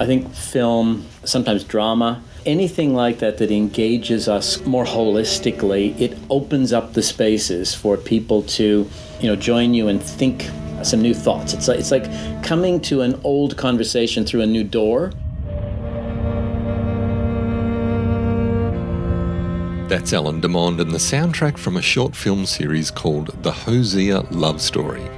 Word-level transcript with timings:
I 0.00 0.06
think 0.06 0.32
film, 0.32 1.04
sometimes 1.24 1.64
drama, 1.64 2.22
anything 2.46 2.94
like 2.94 3.18
that 3.18 3.38
that 3.38 3.50
engages 3.50 4.28
us 4.28 4.64
more 4.64 4.84
holistically, 4.84 6.00
it 6.00 6.16
opens 6.30 6.72
up 6.72 6.92
the 6.92 7.02
spaces 7.02 7.74
for 7.74 7.96
people 7.96 8.42
to, 8.42 8.88
you 9.18 9.28
know, 9.28 9.34
join 9.34 9.74
you 9.74 9.88
and 9.88 10.00
think 10.00 10.48
some 10.84 11.02
new 11.02 11.14
thoughts. 11.14 11.52
It's 11.52 11.66
like, 11.66 11.80
it's 11.80 11.90
like 11.90 12.44
coming 12.44 12.80
to 12.82 13.00
an 13.00 13.20
old 13.24 13.56
conversation 13.56 14.24
through 14.24 14.42
a 14.42 14.46
new 14.46 14.62
door. 14.62 15.10
That's 19.88 20.12
Allan 20.12 20.40
Demond 20.40 20.80
and 20.80 20.92
the 20.92 20.98
soundtrack 20.98 21.58
from 21.58 21.76
a 21.76 21.82
short 21.82 22.14
film 22.14 22.46
series 22.46 22.92
called 22.92 23.42
The 23.42 23.50
Hosea 23.50 24.20
Love 24.30 24.60
Story. 24.60 25.17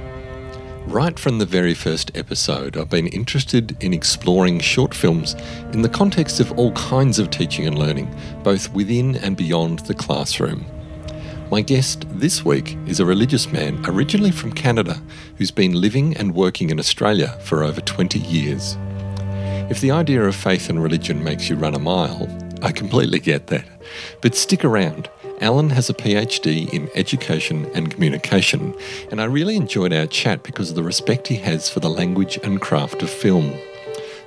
Right 0.87 1.17
from 1.17 1.37
the 1.37 1.45
very 1.45 1.73
first 1.73 2.11
episode, 2.15 2.75
I've 2.75 2.89
been 2.89 3.07
interested 3.07 3.81
in 3.81 3.93
exploring 3.93 4.59
short 4.59 4.93
films 4.93 5.35
in 5.71 5.83
the 5.83 5.89
context 5.89 6.39
of 6.39 6.51
all 6.59 6.71
kinds 6.73 7.19
of 7.19 7.29
teaching 7.29 7.65
and 7.65 7.77
learning, 7.77 8.13
both 8.43 8.73
within 8.73 9.15
and 9.17 9.37
beyond 9.37 9.79
the 9.79 9.93
classroom. 9.93 10.65
My 11.49 11.61
guest 11.61 12.05
this 12.09 12.43
week 12.43 12.77
is 12.87 12.99
a 12.99 13.05
religious 13.05 13.51
man 13.51 13.79
originally 13.85 14.31
from 14.31 14.51
Canada 14.51 15.01
who's 15.37 15.51
been 15.51 15.79
living 15.79 16.17
and 16.17 16.33
working 16.33 16.71
in 16.71 16.79
Australia 16.79 17.37
for 17.43 17.63
over 17.63 17.79
20 17.79 18.19
years. 18.19 18.75
If 19.69 19.81
the 19.81 19.91
idea 19.91 20.23
of 20.23 20.35
faith 20.35 20.69
and 20.69 20.81
religion 20.81 21.23
makes 21.23 21.47
you 21.47 21.55
run 21.55 21.75
a 21.75 21.79
mile, 21.79 22.27
I 22.61 22.71
completely 22.71 23.19
get 23.19 23.47
that. 23.47 23.65
But 24.21 24.35
stick 24.35 24.65
around. 24.65 25.09
Allan 25.41 25.71
has 25.71 25.89
a 25.89 25.95
PhD 25.95 26.71
in 26.71 26.87
education 26.93 27.65
and 27.73 27.91
communication, 27.91 28.75
and 29.09 29.19
I 29.19 29.25
really 29.25 29.55
enjoyed 29.55 29.91
our 29.91 30.05
chat 30.05 30.43
because 30.43 30.69
of 30.69 30.75
the 30.75 30.83
respect 30.83 31.27
he 31.27 31.37
has 31.37 31.67
for 31.67 31.79
the 31.79 31.89
language 31.89 32.37
and 32.43 32.61
craft 32.61 33.01
of 33.01 33.09
film. 33.09 33.51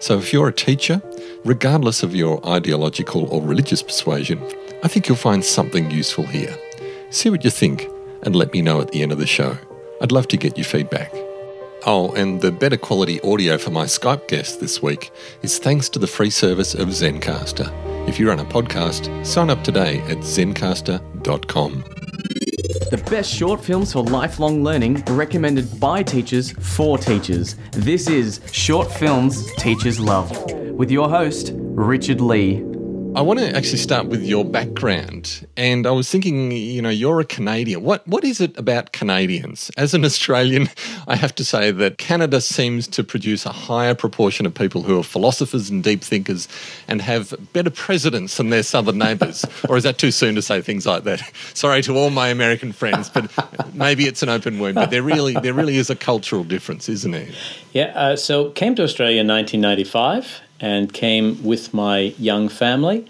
So 0.00 0.18
if 0.18 0.32
you're 0.32 0.48
a 0.48 0.52
teacher, 0.52 1.00
regardless 1.44 2.02
of 2.02 2.16
your 2.16 2.44
ideological 2.44 3.26
or 3.26 3.40
religious 3.40 3.80
persuasion, 3.80 4.42
I 4.82 4.88
think 4.88 5.06
you'll 5.06 5.16
find 5.16 5.44
something 5.44 5.88
useful 5.88 6.26
here. 6.26 6.58
See 7.10 7.30
what 7.30 7.44
you 7.44 7.50
think 7.50 7.88
and 8.24 8.34
let 8.34 8.52
me 8.52 8.60
know 8.60 8.80
at 8.80 8.90
the 8.90 9.02
end 9.02 9.12
of 9.12 9.18
the 9.18 9.26
show. 9.26 9.56
I'd 10.00 10.10
love 10.10 10.26
to 10.28 10.36
get 10.36 10.58
your 10.58 10.64
feedback. 10.64 11.12
Oh, 11.86 12.12
and 12.16 12.40
the 12.40 12.50
better 12.50 12.76
quality 12.76 13.20
audio 13.20 13.56
for 13.56 13.70
my 13.70 13.84
Skype 13.84 14.26
guest 14.26 14.58
this 14.58 14.82
week 14.82 15.12
is 15.42 15.58
thanks 15.58 15.88
to 15.90 16.00
the 16.00 16.08
free 16.08 16.30
service 16.30 16.74
of 16.74 16.88
Zencastr. 16.88 17.93
If 18.06 18.20
you 18.20 18.28
run 18.28 18.38
a 18.38 18.44
podcast, 18.44 19.24
sign 19.26 19.50
up 19.50 19.64
today 19.64 20.00
at 20.02 20.18
zencastr.com. 20.18 21.84
The 22.90 23.02
best 23.10 23.32
short 23.32 23.64
films 23.64 23.92
for 23.92 24.02
lifelong 24.02 24.62
learning 24.62 25.02
recommended 25.08 25.80
by 25.80 26.02
teachers 26.02 26.52
for 26.52 26.98
teachers. 26.98 27.56
This 27.72 28.08
is 28.08 28.40
Short 28.52 28.92
Films 28.92 29.50
Teachers 29.56 29.98
Love 29.98 30.30
with 30.72 30.90
your 30.90 31.08
host, 31.08 31.52
Richard 31.54 32.20
Lee. 32.20 32.73
I 33.16 33.20
want 33.20 33.38
to 33.38 33.54
actually 33.54 33.78
start 33.78 34.06
with 34.06 34.24
your 34.24 34.44
background. 34.44 35.46
And 35.56 35.86
I 35.86 35.92
was 35.92 36.10
thinking, 36.10 36.50
you 36.50 36.82
know, 36.82 36.88
you're 36.88 37.20
a 37.20 37.24
Canadian. 37.24 37.84
What 37.84 38.06
what 38.08 38.24
is 38.24 38.40
it 38.40 38.58
about 38.58 38.90
Canadians? 38.90 39.70
As 39.76 39.94
an 39.94 40.04
Australian, 40.04 40.68
I 41.06 41.14
have 41.14 41.32
to 41.36 41.44
say 41.44 41.70
that 41.70 41.98
Canada 41.98 42.40
seems 42.40 42.88
to 42.88 43.04
produce 43.04 43.46
a 43.46 43.52
higher 43.52 43.94
proportion 43.94 44.46
of 44.46 44.54
people 44.54 44.82
who 44.82 44.98
are 44.98 45.04
philosophers 45.04 45.70
and 45.70 45.84
deep 45.84 46.02
thinkers 46.02 46.48
and 46.88 47.00
have 47.02 47.32
better 47.52 47.70
presidents 47.70 48.36
than 48.36 48.50
their 48.50 48.64
southern 48.64 48.98
neighbours. 48.98 49.44
or 49.68 49.76
is 49.76 49.84
that 49.84 49.96
too 49.96 50.10
soon 50.10 50.34
to 50.34 50.42
say 50.42 50.60
things 50.60 50.84
like 50.84 51.04
that? 51.04 51.22
Sorry 51.54 51.82
to 51.82 51.96
all 51.96 52.10
my 52.10 52.28
American 52.28 52.72
friends, 52.72 53.10
but 53.10 53.30
maybe 53.74 54.06
it's 54.06 54.24
an 54.24 54.28
open 54.28 54.58
wound. 54.58 54.74
But 54.74 54.90
there 54.90 55.04
really 55.04 55.34
there 55.34 55.54
really 55.54 55.76
is 55.76 55.88
a 55.88 55.96
cultural 55.96 56.42
difference, 56.42 56.88
isn't 56.88 57.14
it? 57.14 57.32
Yeah. 57.72 57.92
Uh, 57.94 58.16
so 58.16 58.50
came 58.50 58.74
to 58.74 58.82
Australia 58.82 59.20
in 59.20 59.28
1995 59.28 60.40
and 60.64 60.94
came 60.94 61.44
with 61.44 61.74
my 61.74 62.14
young 62.18 62.48
family. 62.48 63.06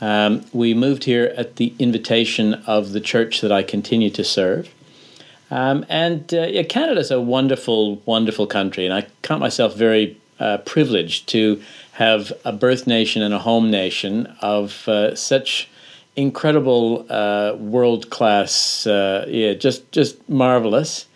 Um, 0.00 0.46
we 0.54 0.72
moved 0.72 1.04
here 1.04 1.34
at 1.36 1.56
the 1.56 1.74
invitation 1.78 2.54
of 2.66 2.92
the 2.92 3.00
church 3.00 3.42
that 3.42 3.52
I 3.52 3.62
continue 3.62 4.08
to 4.08 4.24
serve. 4.24 4.74
Um, 5.50 5.84
and 5.90 6.32
uh, 6.32 6.46
yeah, 6.46 6.62
Canada's 6.62 7.10
a 7.10 7.20
wonderful, 7.20 7.96
wonderful 8.06 8.46
country, 8.46 8.86
and 8.86 8.94
I 8.94 9.06
count 9.20 9.40
myself 9.40 9.76
very 9.76 10.18
uh, 10.40 10.58
privileged 10.64 11.28
to 11.28 11.62
have 11.92 12.32
a 12.42 12.52
birth 12.52 12.86
nation 12.86 13.20
and 13.20 13.34
a 13.34 13.38
home 13.38 13.70
nation 13.70 14.34
of 14.40 14.88
uh, 14.88 15.14
such 15.14 15.68
incredible, 16.16 17.04
uh, 17.10 17.54
world 17.56 18.08
class, 18.08 18.86
uh, 18.86 19.26
yeah, 19.28 19.52
just 19.52 19.92
just 19.92 20.26
marvelous. 20.26 21.06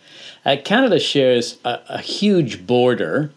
Uh, 0.45 0.55
Canada 0.63 0.99
shares 0.99 1.57
a, 1.65 1.79
a 1.89 2.01
huge 2.01 2.67
border, 2.67 3.31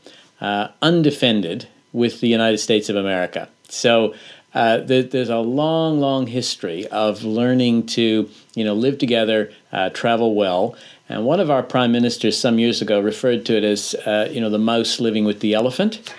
undefended, 0.83 1.67
with 1.93 2.21
the 2.21 2.29
United 2.29 2.59
States 2.59 2.89
of 2.89 2.97
America. 2.97 3.49
So 3.69 4.15
uh, 4.55 4.79
there's 4.79 5.31
a 5.31 5.39
long, 5.39 5.99
long 5.99 6.27
history 6.27 6.87
of 6.89 7.25
learning 7.25 7.87
to, 7.87 8.29
you 8.55 8.65
know, 8.65 8.75
live 8.75 8.99
together, 8.99 9.51
uh, 9.73 9.89
travel 9.91 10.35
well. 10.35 10.77
And 11.09 11.25
one 11.25 11.41
of 11.41 11.51
our 11.51 11.63
prime 11.63 11.91
ministers 11.91 12.39
some 12.39 12.59
years 12.59 12.83
ago 12.83 13.01
referred 13.01 13.47
to 13.47 13.57
it 13.57 13.65
as, 13.65 13.95
uh, 14.07 14.29
you 14.31 14.41
know, 14.41 14.51
the 14.51 14.59
mouse 14.59 15.01
living 15.01 15.25
with 15.25 15.41
the 15.41 15.55
elephant. 15.55 16.15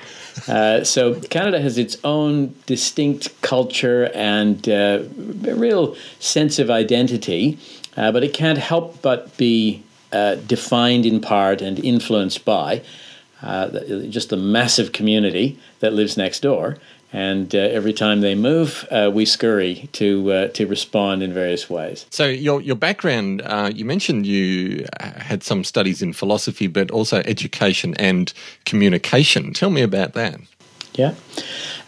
Uh, 0.47 0.83
so 0.83 1.19
Canada 1.21 1.61
has 1.61 1.77
its 1.77 1.95
own 2.03 2.55
distinct 2.65 3.39
culture 3.41 4.09
and 4.15 4.67
uh, 4.67 5.03
a 5.47 5.55
real 5.55 5.95
sense 6.19 6.57
of 6.57 6.71
identity, 6.71 7.59
uh, 7.97 8.11
but 8.11 8.23
it 8.23 8.33
can't 8.33 8.57
help 8.57 8.99
but 9.03 9.35
be 9.37 9.83
defined 10.47 11.07
in 11.07 11.19
part 11.19 11.59
and 11.59 11.79
influenced 11.79 12.45
by 12.45 12.83
uh, 13.43 13.69
just 14.09 14.29
the 14.29 14.37
massive 14.37 14.91
community 14.91 15.59
that 15.79 15.93
lives 15.93 16.17
next 16.17 16.41
door. 16.41 16.77
And 17.15 17.53
uh, 17.53 17.59
every 17.59 17.93
time 17.93 18.21
they 18.21 18.33
move, 18.33 18.87
uh, 18.89 19.11
we 19.13 19.25
scurry 19.25 19.87
to 19.93 20.31
uh, 20.31 20.47
to 20.47 20.65
respond 20.65 21.21
in 21.21 21.31
various 21.31 21.69
ways. 21.69 22.07
So 22.09 22.25
your 22.25 22.59
your 22.59 22.75
background, 22.75 23.43
uh, 23.45 23.69
you 23.71 23.85
mentioned 23.85 24.25
you 24.25 24.87
had 24.99 25.43
some 25.43 25.63
studies 25.63 26.01
in 26.01 26.13
philosophy, 26.13 26.65
but 26.65 26.89
also 26.89 27.17
education 27.25 27.93
and 27.99 28.33
communication. 28.65 29.53
Tell 29.53 29.69
me 29.69 29.83
about 29.83 30.13
that. 30.13 30.39
Yeah. 30.95 31.13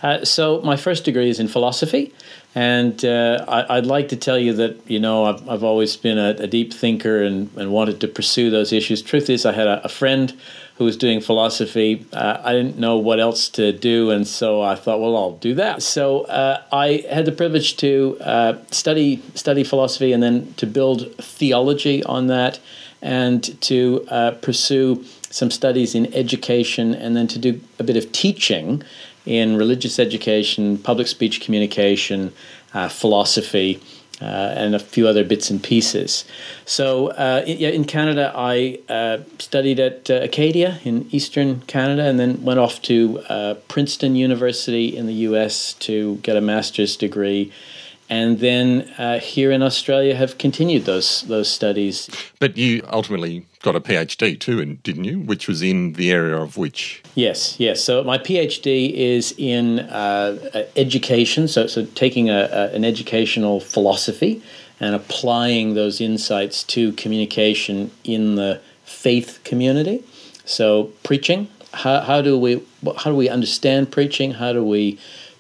Uh, 0.04 0.24
so 0.26 0.62
my 0.62 0.76
first 0.76 1.06
degree 1.06 1.30
is 1.30 1.40
in 1.40 1.48
philosophy, 1.48 2.14
and 2.54 3.04
uh, 3.04 3.44
I, 3.48 3.76
would 3.76 3.88
like 3.88 4.10
to 4.10 4.16
tell 4.16 4.38
you 4.38 4.54
that 4.54 4.78
you 4.88 5.00
know 5.00 5.26
I've, 5.26 5.50
I've 5.50 5.64
always 5.64 5.96
been 5.98 6.20
a, 6.20 6.30
a 6.38 6.48
deep 6.48 6.72
thinker 6.74 7.24
and, 7.24 7.50
and, 7.56 7.72
wanted 7.72 8.00
to 8.02 8.08
pursue 8.08 8.50
those 8.50 8.72
issues. 8.72 9.02
Truth 9.02 9.30
is, 9.30 9.46
I 9.46 9.54
had 9.54 9.68
a, 9.68 9.84
a 9.86 9.90
friend 9.90 10.34
who 10.78 10.84
was 10.84 10.98
doing 10.98 11.22
philosophy. 11.22 12.06
Uh, 12.12 12.38
I 12.44 12.52
didn't 12.52 12.78
know 12.78 12.98
what 12.98 13.20
else 13.20 13.48
to 13.50 13.72
do, 13.72 14.12
and 14.12 14.28
so 14.28 14.62
I 14.62 14.76
thought, 14.76 15.00
well, 15.00 15.16
I'll 15.16 15.38
do 15.38 15.56
that. 15.56 15.82
So 15.82 16.22
uh, 16.22 16.62
I 16.72 17.06
had 17.10 17.26
the 17.26 17.32
privilege 17.32 17.78
to 17.78 18.18
uh, 18.20 18.58
study 18.72 19.22
study 19.36 19.64
philosophy 19.64 20.12
and 20.12 20.22
then 20.22 20.54
to 20.56 20.68
build 20.68 21.16
theology 21.18 22.04
on 22.04 22.28
that, 22.28 22.60
and 23.02 23.62
to 23.62 24.06
uh, 24.10 24.32
pursue 24.42 25.04
some 25.30 25.50
studies 25.50 25.96
in 25.96 26.14
education, 26.14 26.94
and 26.94 27.16
then 27.16 27.28
to 27.28 27.40
do 27.40 27.62
a 27.80 27.84
bit 27.84 27.96
of 27.96 28.12
teaching 28.12 28.84
in 29.26 29.58
religious 29.58 29.98
education, 29.98 30.78
public 30.78 31.08
speech 31.08 31.42
communication, 31.42 32.32
uh, 32.74 32.90
philosophy 32.90 33.82
and 34.26 34.76
a 34.76 34.80
few 34.80 35.08
other 35.08 35.24
bits 35.24 35.50
and 35.50 35.62
pieces. 35.64 36.26
So, 36.66 37.08
uh, 37.10 37.44
in 37.46 37.86
Canada, 37.86 38.32
I 38.36 38.80
uh, 38.90 39.20
studied 39.40 39.80
at 39.80 40.10
uh, 40.10 40.16
Acadia 40.16 40.80
in 40.84 41.08
eastern 41.12 41.62
Canada 41.62 42.04
and 42.04 42.20
then 42.20 42.44
went 42.44 42.60
off 42.60 42.82
to 42.84 43.20
uh, 43.30 43.54
Princeton 43.68 44.16
University 44.16 44.96
in 44.96 45.06
the 45.06 45.14
US 45.30 45.74
to 45.74 46.16
get 46.18 46.36
a 46.36 46.42
master's 46.42 46.96
degree 46.96 47.52
and 48.10 48.40
then 48.40 48.82
uh, 48.98 49.20
here 49.20 49.52
in 49.52 49.64
Australia 49.64 50.16
have 50.16 50.38
continued 50.38 50.86
those 50.86 51.24
those 51.24 51.50
studies. 51.50 52.10
But 52.40 52.58
you 52.58 52.84
ultimately 52.92 53.46
got 53.66 53.76
a 53.76 53.82
PhD 53.82 54.40
too, 54.40 54.62
and 54.62 54.82
didn't 54.84 55.06
you? 55.06 55.20
Which 55.20 55.48
was 55.48 55.64
in 55.64 55.94
the 55.94 56.12
area 56.12 56.38
of 56.38 56.56
which? 56.56 57.02
Yes, 57.16 57.60
yes. 57.60 57.84
So 57.84 58.04
my 58.04 58.20
PhD 58.20 58.94
is 58.94 59.34
in 59.38 59.80
uh, 59.80 60.68
education. 60.76 61.48
So 61.48 61.66
so 61.68 61.86
taking 61.96 62.30
a, 62.30 62.48
a, 62.52 62.76
an 62.76 62.86
educational 62.86 63.60
philosophy 63.60 64.42
and 64.80 64.94
applying 64.94 65.74
those 65.74 66.00
insights 66.00 66.64
to 66.76 66.92
communication 66.94 67.92
in 68.04 68.36
the 68.36 68.62
faith 68.84 69.40
community. 69.44 70.04
So 70.46 70.92
preaching. 71.04 71.50
How, 71.74 72.00
how 72.02 72.22
do 72.22 72.38
we 72.40 72.64
how 73.00 73.10
do 73.10 73.16
we 73.16 73.28
understand 73.28 73.92
preaching? 73.92 74.32
How 74.32 74.54
do 74.54 74.64
we 74.64 75.00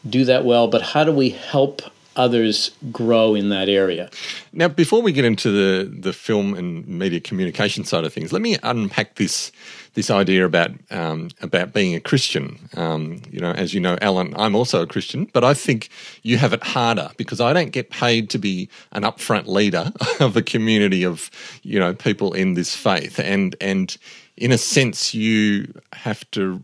do 0.09 0.25
that 0.25 0.43
well? 0.45 0.67
But 0.67 0.81
how 0.81 1.03
do 1.03 1.11
we 1.11 1.29
help 1.29 1.81
others 2.15 2.71
grow 2.91 3.35
in 3.35 3.49
that 3.49 3.69
area. 3.69 4.09
Now, 4.53 4.67
before 4.67 5.01
we 5.01 5.11
get 5.11 5.25
into 5.25 5.51
the, 5.51 5.89
the 5.89 6.13
film 6.13 6.53
and 6.53 6.87
media 6.87 7.19
communication 7.19 7.83
side 7.83 8.05
of 8.05 8.13
things, 8.13 8.31
let 8.31 8.41
me 8.41 8.57
unpack 8.63 9.15
this 9.15 9.51
this 9.95 10.09
idea 10.11 10.45
about 10.45 10.71
um, 10.91 11.29
about 11.41 11.73
being 11.73 11.95
a 11.95 11.99
Christian. 11.99 12.69
Um, 12.75 13.21
you 13.31 13.39
know, 13.39 13.51
as 13.51 13.73
you 13.73 13.79
know, 13.79 13.97
Allan, 14.01 14.33
I'm 14.37 14.55
also 14.55 14.81
a 14.81 14.87
Christian, 14.87 15.29
but 15.33 15.43
I 15.43 15.53
think 15.53 15.89
you 16.21 16.37
have 16.37 16.53
it 16.53 16.63
harder 16.63 17.09
because 17.17 17.41
I 17.41 17.53
don't 17.53 17.71
get 17.71 17.89
paid 17.89 18.29
to 18.31 18.37
be 18.37 18.69
an 18.91 19.03
upfront 19.03 19.47
leader 19.47 19.91
of 20.19 20.37
a 20.37 20.41
community 20.41 21.03
of 21.03 21.31
you 21.63 21.79
know 21.79 21.93
people 21.93 22.33
in 22.33 22.53
this 22.53 22.75
faith, 22.75 23.19
and 23.19 23.55
and 23.59 23.97
in 24.37 24.51
a 24.51 24.57
sense, 24.57 25.13
you 25.13 25.73
have 25.93 26.29
to 26.31 26.61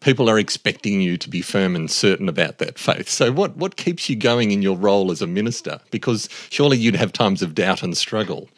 people 0.00 0.28
are 0.28 0.38
expecting 0.38 1.00
you 1.00 1.16
to 1.18 1.28
be 1.28 1.42
firm 1.42 1.76
and 1.76 1.90
certain 1.90 2.28
about 2.28 2.58
that 2.58 2.78
faith. 2.78 3.08
So, 3.08 3.32
what, 3.32 3.56
what 3.56 3.76
keeps 3.76 4.08
you 4.08 4.16
going 4.16 4.50
in 4.50 4.62
your 4.62 4.76
role 4.76 5.10
as 5.10 5.22
a 5.22 5.26
minister? 5.26 5.80
Because 5.90 6.28
surely 6.50 6.78
you'd 6.78 6.96
have 6.96 7.12
times 7.12 7.42
of 7.42 7.54
doubt 7.54 7.82
and 7.82 7.96
struggle. 7.96 8.48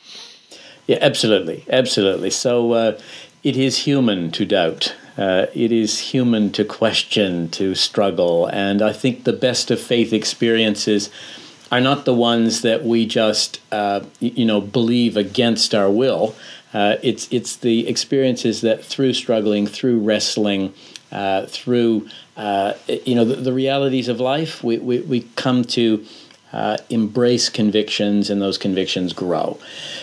Yeah, 0.86 0.98
absolutely. 1.00 1.64
Absolutely. 1.70 2.30
So, 2.30 2.72
uh, 2.72 3.00
it 3.42 3.56
is 3.56 3.78
human 3.78 4.30
to 4.32 4.46
doubt. 4.46 4.94
Uh, 5.16 5.46
it 5.54 5.70
is 5.70 6.00
human 6.00 6.50
to 6.52 6.64
question, 6.64 7.48
to 7.50 7.74
struggle. 7.74 8.46
And 8.46 8.82
I 8.82 8.92
think 8.92 9.24
the 9.24 9.32
best 9.32 9.70
of 9.70 9.80
faith 9.80 10.12
experiences 10.12 11.10
are 11.70 11.80
not 11.80 12.04
the 12.04 12.14
ones 12.14 12.62
that 12.62 12.84
we 12.84 13.06
just, 13.06 13.60
uh, 13.70 14.00
you 14.20 14.44
know, 14.44 14.60
believe 14.60 15.16
against 15.16 15.74
our 15.74 15.90
will. 15.90 16.34
Uh, 16.72 16.96
it's 17.02 17.28
it's 17.30 17.56
the 17.56 17.86
experiences 17.86 18.60
that 18.62 18.84
through 18.84 19.12
struggling, 19.12 19.66
through 19.66 20.00
wrestling, 20.00 20.74
uh, 21.14 21.46
through 21.46 22.08
uh, 22.36 22.74
you 23.06 23.14
know 23.14 23.24
the, 23.24 23.36
the, 23.36 23.52
realities 23.52 24.08
of 24.08 24.18
life, 24.18 24.64
we, 24.64 24.78
we, 24.78 25.00
we 25.02 25.20
come 25.36 25.64
to 25.64 26.04
uh, 26.52 26.76
embrace 26.90 27.48
convictions, 27.48 28.30
and 28.30 28.42
those 28.42 28.58
convictions 28.58 29.12
grow. 29.12 29.56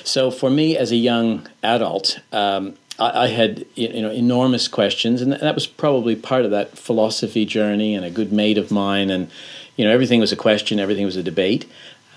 So 0.05 0.31
for 0.31 0.49
me, 0.49 0.77
as 0.77 0.91
a 0.91 0.95
young 0.95 1.47
adult. 1.61 2.19
Um, 2.31 2.75
I, 2.97 3.23
I 3.23 3.27
had 3.27 3.65
you 3.75 4.01
know 4.01 4.11
enormous 4.11 4.67
questions, 4.67 5.21
and 5.21 5.33
that 5.33 5.55
was 5.55 5.67
probably 5.67 6.15
part 6.15 6.45
of 6.45 6.51
that 6.51 6.77
philosophy 6.77 7.45
journey. 7.45 7.93
And 7.93 8.05
a 8.05 8.09
good 8.09 8.31
mate 8.31 8.57
of 8.57 8.71
mine, 8.71 9.09
and 9.09 9.29
you 9.75 9.83
know 9.83 9.91
everything 9.91 10.21
was 10.21 10.31
a 10.31 10.37
question, 10.37 10.79
everything 10.79 11.05
was 11.05 11.17
a 11.17 11.23
debate. 11.23 11.65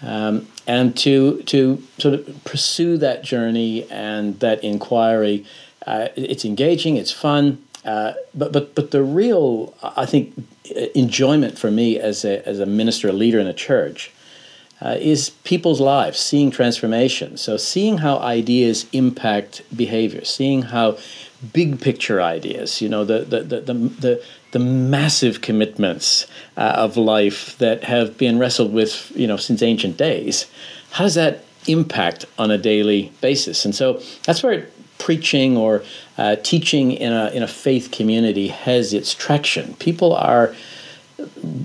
Um, 0.02 0.46
and 0.66 0.96
to 0.98 1.42
to 1.42 1.82
sort 1.98 2.14
of 2.14 2.44
pursue 2.44 2.96
that 2.98 3.24
journey 3.24 3.90
and 3.90 4.38
that 4.40 4.62
inquiry, 4.62 5.46
uh, 5.86 6.08
it's 6.16 6.44
engaging, 6.44 6.96
it's 6.96 7.10
fun, 7.12 7.64
uh, 7.84 8.14
but 8.34 8.52
but 8.52 8.74
but 8.74 8.90
the 8.90 9.02
real 9.02 9.74
I 9.82 10.06
think 10.06 10.34
enjoyment 10.94 11.58
for 11.58 11.70
me 11.70 11.98
as 11.98 12.24
a 12.24 12.46
as 12.48 12.60
a 12.60 12.66
minister, 12.66 13.08
a 13.08 13.12
leader 13.12 13.38
in 13.38 13.46
a 13.46 13.52
church, 13.52 14.10
uh, 14.80 14.96
is 15.00 15.30
people's 15.44 15.80
lives, 15.80 16.18
seeing 16.18 16.50
transformation. 16.50 17.36
So 17.36 17.56
seeing 17.56 17.98
how 17.98 18.18
ideas 18.18 18.86
impact 18.92 19.62
behavior, 19.74 20.24
seeing 20.24 20.62
how 20.62 20.98
big 21.52 21.80
picture 21.80 22.22
ideas, 22.22 22.80
you 22.80 22.88
know, 22.88 23.04
the 23.04 23.20
the 23.20 23.42
the 23.42 23.60
the, 23.60 23.74
the, 23.74 24.24
the 24.52 24.58
massive 24.58 25.40
commitments 25.40 26.26
uh, 26.56 26.72
of 26.76 26.96
life 26.96 27.56
that 27.58 27.84
have 27.84 28.16
been 28.16 28.38
wrestled 28.38 28.72
with, 28.72 29.12
you 29.14 29.26
know, 29.26 29.36
since 29.36 29.62
ancient 29.62 29.96
days. 29.96 30.46
How 30.92 31.04
does 31.04 31.14
that 31.14 31.44
impact 31.66 32.26
on 32.38 32.50
a 32.50 32.58
daily 32.58 33.12
basis? 33.20 33.64
And 33.64 33.74
so 33.74 34.00
that's 34.24 34.42
where 34.42 34.68
preaching 35.04 35.54
or 35.54 35.82
uh, 36.16 36.34
teaching 36.36 36.90
in 36.90 37.12
a 37.12 37.28
in 37.36 37.42
a 37.42 37.46
faith 37.46 37.90
community 37.90 38.48
has 38.48 38.94
its 38.94 39.12
traction. 39.12 39.74
People 39.74 40.14
are 40.14 40.54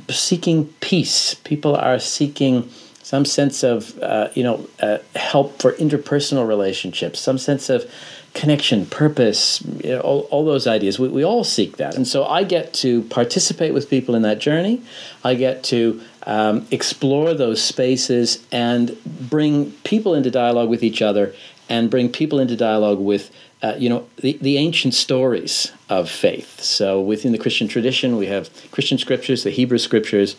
seeking 0.09 0.65
peace. 0.81 1.35
People 1.35 1.73
are 1.73 1.99
seeking 1.99 2.69
some 3.01 3.23
sense 3.23 3.63
of 3.63 3.97
uh, 3.99 4.27
you 4.35 4.43
know 4.43 4.67
uh, 4.81 4.97
help 5.15 5.61
for 5.61 5.71
interpersonal 5.73 6.45
relationships, 6.45 7.17
some 7.21 7.37
sense 7.37 7.69
of 7.69 7.89
connection, 8.33 8.85
purpose, 8.85 9.61
you 9.83 9.91
know, 9.91 10.01
all, 10.01 10.19
all 10.31 10.45
those 10.45 10.67
ideas. 10.67 10.99
We, 10.99 11.07
we 11.07 11.23
all 11.23 11.43
seek 11.43 11.77
that. 11.77 11.95
And 11.95 12.07
so 12.07 12.25
I 12.25 12.43
get 12.43 12.73
to 12.85 13.01
participate 13.03 13.73
with 13.73 13.89
people 13.89 14.13
in 14.13 14.21
that 14.21 14.37
journey. 14.37 14.83
I 15.23 15.33
get 15.33 15.63
to 15.65 15.99
um, 16.27 16.67
explore 16.69 17.33
those 17.33 17.59
spaces 17.59 18.45
and 18.51 18.95
bring 19.03 19.71
people 19.83 20.13
into 20.13 20.29
dialogue 20.29 20.69
with 20.69 20.83
each 20.83 21.01
other 21.01 21.33
and 21.69 21.89
bring 21.89 22.09
people 22.09 22.39
into 22.39 22.55
dialogue 22.55 22.99
with 22.99 23.31
uh, 23.61 23.75
you 23.77 23.89
know 23.89 24.07
the, 24.17 24.37
the 24.41 24.57
ancient 24.57 24.93
stories 24.93 25.71
of 25.87 26.09
faith 26.09 26.61
so 26.61 26.99
within 26.99 27.31
the 27.31 27.37
christian 27.37 27.67
tradition 27.67 28.17
we 28.17 28.27
have 28.27 28.49
christian 28.71 28.97
scriptures 28.97 29.43
the 29.43 29.51
hebrew 29.51 29.77
scriptures 29.77 30.35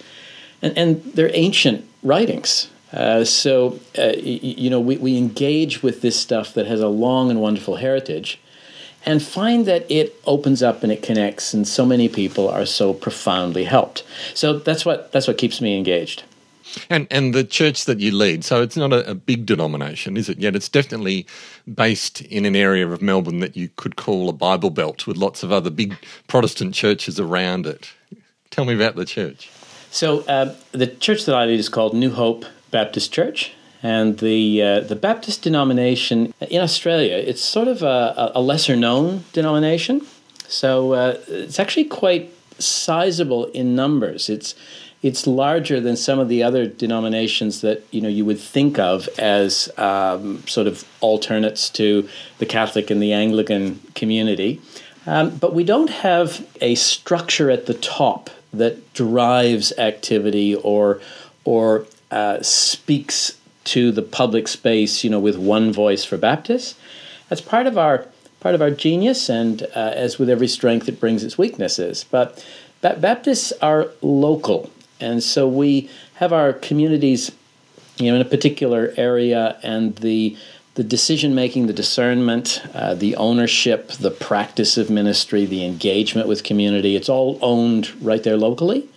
and, 0.60 0.76
and 0.76 1.04
they're 1.14 1.30
ancient 1.34 1.84
writings 2.02 2.70
uh, 2.92 3.24
so, 3.24 3.78
uh, 3.98 4.12
you 4.16 4.68
know, 4.68 4.80
we, 4.80 4.96
we 4.96 5.16
engage 5.16 5.82
with 5.82 6.02
this 6.02 6.18
stuff 6.18 6.54
that 6.54 6.66
has 6.66 6.80
a 6.80 6.88
long 6.88 7.30
and 7.30 7.40
wonderful 7.40 7.76
heritage 7.76 8.40
and 9.06 9.22
find 9.22 9.64
that 9.66 9.90
it 9.90 10.20
opens 10.26 10.62
up 10.62 10.82
and 10.82 10.92
it 10.92 11.02
connects, 11.02 11.54
and 11.54 11.66
so 11.66 11.86
many 11.86 12.08
people 12.08 12.48
are 12.48 12.66
so 12.66 12.92
profoundly 12.92 13.64
helped. 13.64 14.04
So 14.34 14.58
that's 14.58 14.84
what, 14.84 15.10
that's 15.12 15.26
what 15.26 15.38
keeps 15.38 15.60
me 15.60 15.78
engaged. 15.78 16.24
And 16.88 17.06
and 17.10 17.34
the 17.34 17.44
church 17.44 17.84
that 17.86 18.00
you 18.00 18.12
lead, 18.12 18.44
so 18.44 18.62
it's 18.62 18.76
not 18.76 18.92
a, 18.92 19.10
a, 19.10 19.14
big 19.14 19.46
denomination, 19.46 20.16
is 20.16 20.28
it? 20.28 20.38
Yet 20.38 20.54
it's 20.54 20.68
definitely 20.68 21.26
based 21.72 22.20
in 22.22 22.44
an 22.44 22.54
area 22.54 22.88
of 22.88 23.02
Melbourne 23.02 23.40
that 23.40 23.56
you 23.56 23.70
could 23.76 23.96
call 23.96 24.28
a 24.28 24.32
Bible 24.32 24.70
Belt 24.70 25.06
with 25.06 25.16
lots 25.16 25.42
of 25.42 25.52
other 25.52 25.70
big 25.70 25.96
Protestant 26.28 26.74
churches 26.74 27.18
around 27.18 27.66
it. 27.66 27.90
Tell 28.50 28.64
me 28.64 28.74
about 28.74 28.96
the 28.96 29.04
church. 29.04 29.50
So 29.90 30.20
uh, 30.20 30.54
the 30.72 30.86
church 30.86 31.24
that 31.24 31.34
I 31.34 31.46
lead 31.46 31.58
is 31.58 31.68
called 31.68 31.94
New 31.94 32.10
Hope 32.10 32.44
Baptist 32.70 33.12
Church. 33.12 33.52
And 33.82 34.18
the 34.18 34.62
uh, 34.62 34.80
the 34.80 34.96
Baptist 34.96 35.42
denomination 35.42 36.34
in 36.50 36.60
Australia, 36.60 37.16
it's 37.16 37.40
sort 37.40 37.66
of 37.66 37.82
a, 37.82 38.30
a 38.34 38.40
lesser 38.42 38.76
known 38.76 39.24
denomination. 39.32 40.06
So 40.48 40.92
uh, 40.92 41.18
it's 41.28 41.58
actually 41.58 41.84
quite 41.84 42.30
sizable 42.58 43.46
in 43.46 43.74
numbers. 43.74 44.28
It's 44.28 44.54
it's 45.02 45.26
larger 45.26 45.80
than 45.80 45.96
some 45.96 46.18
of 46.18 46.28
the 46.28 46.42
other 46.42 46.66
denominations 46.66 47.62
that 47.62 47.84
you 47.90 48.00
know 48.00 48.08
you 48.08 48.24
would 48.24 48.38
think 48.38 48.78
of 48.78 49.08
as 49.18 49.70
um, 49.78 50.46
sort 50.46 50.66
of 50.66 50.84
alternates 51.00 51.70
to 51.70 52.08
the 52.38 52.46
Catholic 52.46 52.90
and 52.90 53.02
the 53.02 53.12
Anglican 53.12 53.80
community. 53.94 54.60
Um, 55.06 55.36
but 55.36 55.54
we 55.54 55.64
don't 55.64 55.90
have 55.90 56.46
a 56.60 56.74
structure 56.74 57.50
at 57.50 57.66
the 57.66 57.74
top 57.74 58.30
that 58.52 58.92
drives 58.92 59.72
activity 59.78 60.54
or 60.54 61.00
or 61.44 61.86
uh, 62.10 62.42
speaks 62.42 63.38
to 63.64 63.92
the 63.92 64.02
public 64.02 64.48
space, 64.48 65.04
you 65.04 65.10
know, 65.10 65.20
with 65.20 65.36
one 65.36 65.72
voice 65.72 66.04
for 66.04 66.16
Baptists. 66.16 66.74
That's 67.28 67.40
part 67.40 67.66
of 67.66 67.78
our 67.78 68.06
part 68.40 68.54
of 68.54 68.62
our 68.62 68.70
genius, 68.70 69.28
and 69.28 69.62
uh, 69.74 69.92
as 69.94 70.18
with 70.18 70.28
every 70.28 70.48
strength, 70.48 70.88
it 70.88 71.00
brings 71.00 71.22
its 71.22 71.38
weaknesses. 71.38 72.04
But 72.10 72.44
ba- 72.80 72.96
Baptists 72.98 73.52
are 73.62 73.88
local, 74.02 74.70
and 75.00 75.22
so 75.22 75.48
we 75.48 75.90
have 76.14 76.32
our 76.32 76.52
communities, 76.52 77.32
you 77.96 78.10
know, 78.10 78.16
in 78.16 78.20
a 78.20 78.28
particular 78.28 78.92
area, 78.96 79.58
and 79.62 79.96
the 79.96 80.36
the 80.74 80.84
decision 80.84 81.34
making, 81.34 81.66
the 81.66 81.72
discernment, 81.72 82.62
uh, 82.74 82.94
the 82.94 83.16
ownership, 83.16 83.90
the 83.92 84.10
practice 84.10 84.78
of 84.78 84.88
ministry, 84.88 85.44
the 85.44 85.64
engagement 85.64 86.28
with 86.28 86.44
community, 86.44 86.94
it's 86.94 87.08
all 87.08 87.38
owned 87.42 87.90
right 88.02 88.22
there 88.22 88.36
locally. 88.36 88.88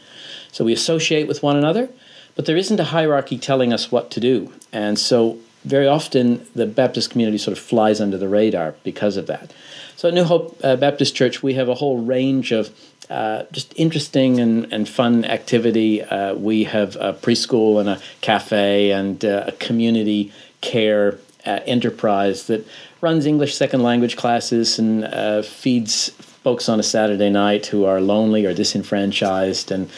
So 0.52 0.64
we 0.64 0.72
associate 0.72 1.28
with 1.28 1.42
one 1.42 1.58
another. 1.58 1.90
But 2.36 2.46
there 2.46 2.58
isn't 2.58 2.80
a 2.80 2.86
hierarchy 2.86 3.38
telling 3.38 3.74
us 3.74 3.92
what 3.92 4.10
to 4.12 4.20
do. 4.20 4.52
And 4.72 4.98
so 4.98 5.38
very 5.64 5.88
often 5.88 6.46
the 6.56 6.66
Baptist 6.66 7.10
community 7.10 7.38
sort 7.38 7.58
of 7.58 7.64
flies 7.64 8.02
under 8.02 8.18
the 8.18 8.28
radar 8.28 8.76
because 8.84 9.18
of 9.18 9.28
that. 9.28 9.54
So 9.96 10.08
at 10.08 10.14
New 10.14 10.24
Hope 10.24 10.60
uh, 10.64 10.76
Baptist 10.76 11.16
Church, 11.16 11.42
we 11.42 11.54
have 11.54 11.70
a 11.70 11.76
whole 11.76 12.00
range 12.00 12.52
of 12.52 12.70
uh, 13.10 13.44
just 13.52 13.74
interesting 13.76 14.40
and, 14.40 14.72
and 14.74 14.88
fun 14.88 15.26
activity. 15.26 16.02
Uh, 16.02 16.34
we 16.36 16.64
have 16.66 16.96
a 16.96 17.14
preschool 17.14 17.80
and 17.80 17.90
a 17.90 18.02
cafe 18.22 18.92
and 18.92 19.24
uh, 19.24 19.46
a 19.48 19.52
community 19.54 20.32
care 20.62 21.20
uh, 21.46 21.60
enterprise 21.66 22.48
that 22.48 22.66
runs 23.02 23.26
English 23.26 23.56
second 23.56 23.84
language 23.84 24.16
classes 24.16 24.80
and 24.80 25.04
uh, 25.04 25.42
feeds 25.42 26.12
folks 26.44 26.68
on 26.68 26.80
a 26.80 26.84
Saturday 26.84 27.30
night 27.30 27.68
who 27.68 27.86
are 27.86 28.02
lonely 28.02 28.46
or 28.46 28.54
disenfranchised 28.54 29.72
and 29.72 29.90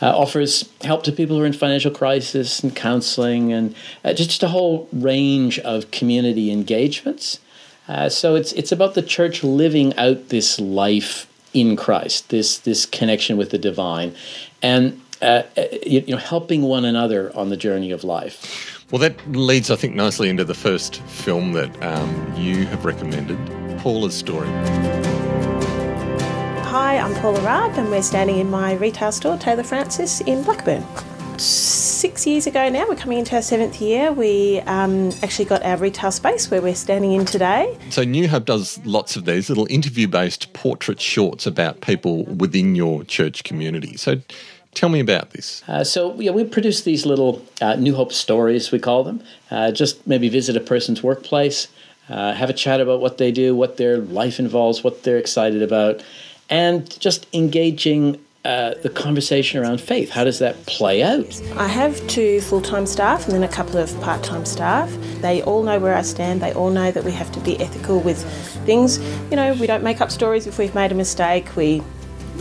uh, 0.00 0.16
offers 0.16 0.68
help 0.82 1.04
to 1.04 1.12
people 1.12 1.36
who 1.36 1.42
are 1.42 1.46
in 1.46 1.52
financial 1.52 1.92
crisis 1.92 2.62
and 2.62 2.74
counseling 2.74 3.52
and 3.52 3.74
uh, 4.04 4.12
just, 4.12 4.42
a 4.42 4.48
whole 4.48 4.88
range 4.92 5.60
of 5.60 5.90
community 5.92 6.50
engagements. 6.50 7.38
Uh, 7.86 8.08
so 8.08 8.34
it's 8.34 8.52
it's 8.52 8.72
about 8.72 8.94
the 8.94 9.02
church 9.02 9.44
living 9.44 9.96
out 9.96 10.30
this 10.30 10.58
life 10.58 11.28
in 11.52 11.76
Christ, 11.76 12.30
this 12.30 12.58
this 12.58 12.86
connection 12.86 13.36
with 13.36 13.50
the 13.50 13.58
divine, 13.58 14.14
and 14.62 15.00
uh, 15.20 15.42
uh, 15.56 15.64
you, 15.84 16.00
you 16.06 16.14
know 16.14 16.16
helping 16.16 16.62
one 16.62 16.84
another 16.84 17.34
on 17.36 17.50
the 17.50 17.56
journey 17.56 17.90
of 17.92 18.04
life. 18.04 18.84
Well, 18.90 19.00
that 19.00 19.16
leads, 19.32 19.70
I 19.70 19.76
think, 19.76 19.94
nicely 19.94 20.28
into 20.28 20.44
the 20.44 20.54
first 20.54 20.96
film 21.02 21.52
that 21.52 21.82
um, 21.82 22.34
you 22.36 22.66
have 22.66 22.84
recommended, 22.84 23.38
Paula's 23.78 24.14
Story. 24.14 24.48
Hi, 26.72 26.96
I'm 26.96 27.14
Paula 27.16 27.38
Raab, 27.42 27.76
and 27.76 27.90
we're 27.90 28.00
standing 28.00 28.38
in 28.38 28.50
my 28.50 28.72
retail 28.72 29.12
store, 29.12 29.36
Taylor 29.36 29.62
Francis, 29.62 30.22
in 30.22 30.42
Blackburn. 30.42 30.82
Six 31.38 32.26
years 32.26 32.46
ago 32.46 32.70
now, 32.70 32.88
we're 32.88 32.96
coming 32.96 33.18
into 33.18 33.36
our 33.36 33.42
seventh 33.42 33.78
year. 33.78 34.10
We 34.10 34.60
um, 34.60 35.10
actually 35.22 35.44
got 35.44 35.62
our 35.64 35.76
retail 35.76 36.10
space 36.10 36.50
where 36.50 36.62
we're 36.62 36.74
standing 36.74 37.12
in 37.12 37.26
today. 37.26 37.76
So, 37.90 38.04
New 38.04 38.26
Hope 38.26 38.46
does 38.46 38.80
lots 38.86 39.16
of 39.16 39.26
these 39.26 39.50
little 39.50 39.66
interview 39.68 40.08
based 40.08 40.50
portrait 40.54 40.98
shorts 40.98 41.46
about 41.46 41.82
people 41.82 42.24
within 42.24 42.74
your 42.74 43.04
church 43.04 43.44
community. 43.44 43.98
So, 43.98 44.22
Tell 44.74 44.88
me 44.88 45.00
about 45.00 45.32
this. 45.32 45.62
Uh, 45.68 45.84
so, 45.84 46.18
yeah, 46.18 46.30
we 46.30 46.44
produce 46.44 46.84
these 46.84 47.04
little 47.04 47.44
uh, 47.60 47.76
New 47.76 47.94
Hope 47.94 48.14
stories, 48.14 48.72
we 48.72 48.78
call 48.78 49.04
them. 49.04 49.22
Uh, 49.50 49.70
just 49.72 50.06
maybe 50.06 50.30
visit 50.30 50.56
a 50.56 50.60
person's 50.60 51.02
workplace, 51.02 51.68
uh, 52.08 52.32
have 52.32 52.48
a 52.48 52.54
chat 52.54 52.80
about 52.80 53.02
what 53.02 53.18
they 53.18 53.30
do, 53.30 53.54
what 53.54 53.76
their 53.76 53.98
life 53.98 54.38
involves, 54.38 54.82
what 54.82 55.02
they're 55.02 55.18
excited 55.18 55.60
about, 55.60 56.02
and 56.52 57.00
just 57.00 57.26
engaging 57.32 58.22
uh, 58.44 58.74
the 58.82 58.90
conversation 58.90 59.58
around 59.62 59.80
faith. 59.80 60.10
How 60.10 60.22
does 60.22 60.38
that 60.40 60.66
play 60.66 61.02
out? 61.02 61.40
I 61.56 61.66
have 61.66 62.06
two 62.08 62.42
full 62.42 62.60
time 62.60 62.84
staff 62.84 63.24
and 63.24 63.32
then 63.32 63.42
a 63.42 63.48
couple 63.48 63.78
of 63.78 63.98
part 64.02 64.22
time 64.22 64.44
staff. 64.44 64.92
They 65.22 65.42
all 65.42 65.62
know 65.62 65.78
where 65.78 65.94
I 65.94 66.02
stand, 66.02 66.42
they 66.42 66.52
all 66.52 66.70
know 66.70 66.90
that 66.90 67.04
we 67.04 67.12
have 67.12 67.32
to 67.32 67.40
be 67.40 67.58
ethical 67.58 68.00
with 68.00 68.22
things. 68.66 68.98
You 69.30 69.36
know, 69.36 69.54
we 69.54 69.66
don't 69.66 69.82
make 69.82 70.02
up 70.02 70.10
stories 70.10 70.46
if 70.46 70.58
we've 70.58 70.74
made 70.74 70.92
a 70.92 70.94
mistake, 70.94 71.56
we 71.56 71.82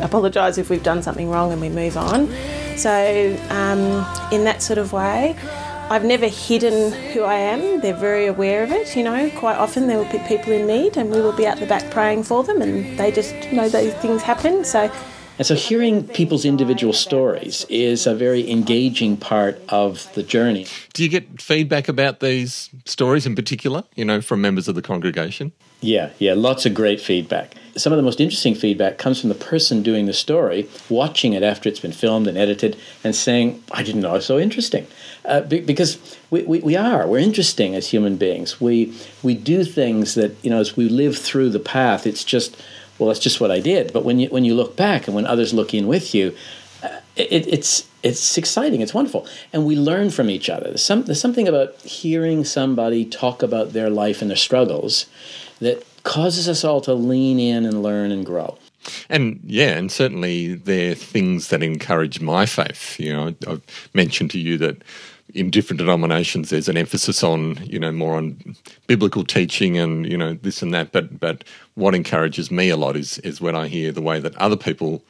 apologise 0.02 0.58
if 0.58 0.70
we've 0.70 0.84
done 0.84 1.02
something 1.02 1.30
wrong 1.30 1.54
and 1.54 1.62
we 1.62 1.70
move 1.70 1.96
on. 1.96 2.28
So, 2.76 3.38
um, 3.50 4.06
in 4.34 4.44
that 4.44 4.62
sort 4.62 4.78
of 4.80 4.92
way, 4.92 5.38
I've 5.92 6.06
never 6.06 6.30
hidden 6.30 6.94
who 7.12 7.24
I 7.24 7.36
am. 7.36 7.82
They're 7.82 7.94
very 7.94 8.26
aware 8.26 8.64
of 8.64 8.72
it. 8.72 8.96
You 8.96 9.04
know, 9.04 9.30
quite 9.32 9.58
often 9.58 9.88
there 9.88 9.98
will 9.98 10.10
be 10.10 10.20
people 10.20 10.54
in 10.54 10.66
need, 10.66 10.96
and 10.96 11.12
we 11.12 11.20
will 11.20 11.34
be 11.34 11.46
at 11.46 11.60
the 11.60 11.66
back 11.66 11.92
praying 11.92 12.24
for 12.24 12.46
them, 12.46 12.62
and 12.62 12.98
they 12.98 13.12
just 13.12 13.36
know 13.52 13.68
those 13.68 13.94
things 13.96 14.22
happen. 14.22 14.64
So 14.64 14.90
and 15.38 15.46
so 15.46 15.54
hearing 15.54 16.08
people's 16.08 16.46
individual 16.46 16.94
stories 16.94 17.66
is 17.68 18.08
a 18.08 18.16
very 18.16 18.50
engaging 18.50 19.18
part 19.18 19.62
of 19.68 20.08
the 20.14 20.24
journey. 20.24 20.66
Do 20.94 21.04
you 21.04 21.10
get 21.10 21.42
feedback 21.42 21.90
about 21.90 22.22
these 22.22 22.70
stories 22.86 23.26
in 23.26 23.36
particular, 23.36 23.84
you 23.96 24.06
know, 24.06 24.22
from 24.22 24.40
members 24.40 24.70
of 24.70 24.76
the 24.76 24.82
congregation? 24.82 25.52
Yeah, 25.82 26.12
yeah, 26.20 26.36
lots 26.36 26.66
of 26.66 26.74
great 26.74 27.02
feedback. 27.02 27.56
Some 27.76 27.94
of 27.94 27.98
the 27.98 28.04
most 28.04 28.20
interesting 28.20 28.56
feedback 28.56 28.98
comes 28.98 29.20
from 29.20 29.30
the 29.30 29.36
person 29.36 29.82
doing 29.84 30.06
the 30.06 30.14
story, 30.14 30.70
watching 30.90 31.34
it 31.34 31.44
after 31.44 31.70
it's 31.70 31.80
been 31.80 31.92
filmed 31.92 32.28
and 32.28 32.38
edited, 32.38 32.78
and 33.04 33.16
saying, 33.16 33.64
I 33.72 33.84
didn't 33.84 34.02
know 34.02 34.12
it 34.12 34.14
was 34.14 34.26
so 34.26 34.40
interesting. 34.40 34.88
Uh, 35.24 35.42
because 35.42 36.00
we, 36.32 36.44
we, 36.44 36.60
we 36.60 36.76
are, 36.76 37.08
we're 37.08 37.20
interesting 37.20 37.76
as 37.76 37.88
human 37.90 38.18
beings. 38.18 38.60
We, 38.60 38.98
we 39.22 39.36
do 39.36 39.64
things 39.64 40.16
that, 40.16 40.36
you 40.44 40.50
know, 40.50 40.60
as 40.60 40.76
we 40.76 40.90
live 40.90 41.18
through 41.18 41.52
the 41.52 41.60
path, 41.60 42.08
it's 42.08 42.24
just 42.24 42.58
well, 43.02 43.08
that's 43.08 43.20
just 43.20 43.42
what 43.42 43.50
I 43.50 43.60
did. 43.60 43.92
But 43.94 44.06
when 44.06 44.20
you 44.20 44.30
when 44.30 44.46
you 44.46 44.54
look 44.54 44.76
back 44.76 45.08
and 45.08 45.16
when 45.16 45.26
others 45.26 45.56
look 45.56 45.74
in 45.74 45.88
with 45.88 46.14
you, 46.14 46.36
uh, 46.84 47.00
it, 47.16 47.48
it's 47.48 47.88
it's 48.04 48.38
exciting. 48.38 48.82
It's 48.82 48.94
wonderful, 48.94 49.28
and 49.52 49.66
we 49.66 49.76
learn 49.76 50.12
from 50.12 50.30
each 50.30 50.50
other. 50.52 50.66
There's, 50.66 50.84
some, 50.84 51.04
there's 51.04 51.20
something 51.20 51.48
about 51.48 51.76
hearing 51.82 52.46
somebody 52.46 53.06
talk 53.06 53.42
about 53.42 53.74
their 53.74 53.90
life 53.90 54.22
and 54.22 54.30
their 54.30 54.38
struggles 54.38 55.08
that 55.60 55.84
causes 56.04 56.48
us 56.50 56.64
all 56.64 56.82
to 56.82 56.94
lean 56.94 57.40
in 57.40 57.66
and 57.66 57.84
learn 57.84 58.12
and 58.12 58.26
grow. 58.26 58.58
And 59.10 59.40
yeah, 59.44 59.78
and 59.78 59.92
certainly 59.92 60.56
there 60.56 60.94
are 60.94 60.96
things 60.96 61.50
that 61.50 61.62
encourage 61.62 62.20
my 62.20 62.46
faith. 62.46 63.00
You 63.00 63.14
know, 63.14 63.36
I've 63.48 63.62
mentioned 63.94 64.32
to 64.32 64.40
you 64.40 64.58
that 64.58 64.82
in 65.34 65.50
different 65.50 65.78
denominations 65.78 66.50
there's 66.50 66.68
an 66.68 66.78
emphasis 66.78 67.24
on 67.24 67.58
you 67.66 67.80
know 67.80 67.92
more 67.92 68.18
on 68.18 68.56
biblical 68.88 69.24
teaching 69.24 69.78
and 69.78 70.10
you 70.10 70.18
know 70.18 70.34
this 70.34 70.62
and 70.62 70.74
that 70.74 70.92
but 70.92 71.20
but 71.20 71.44
what 71.76 71.96
encourages 71.96 72.52
me 72.52 72.70
a 72.70 72.78
lot 72.78 72.96
is 72.96 73.18
is 73.20 73.40
when 73.40 73.56
i 73.56 73.68
hear 73.68 73.92
the 73.92 74.02
way 74.02 74.20
that 74.20 74.36
other 74.36 74.58
people 74.58 75.02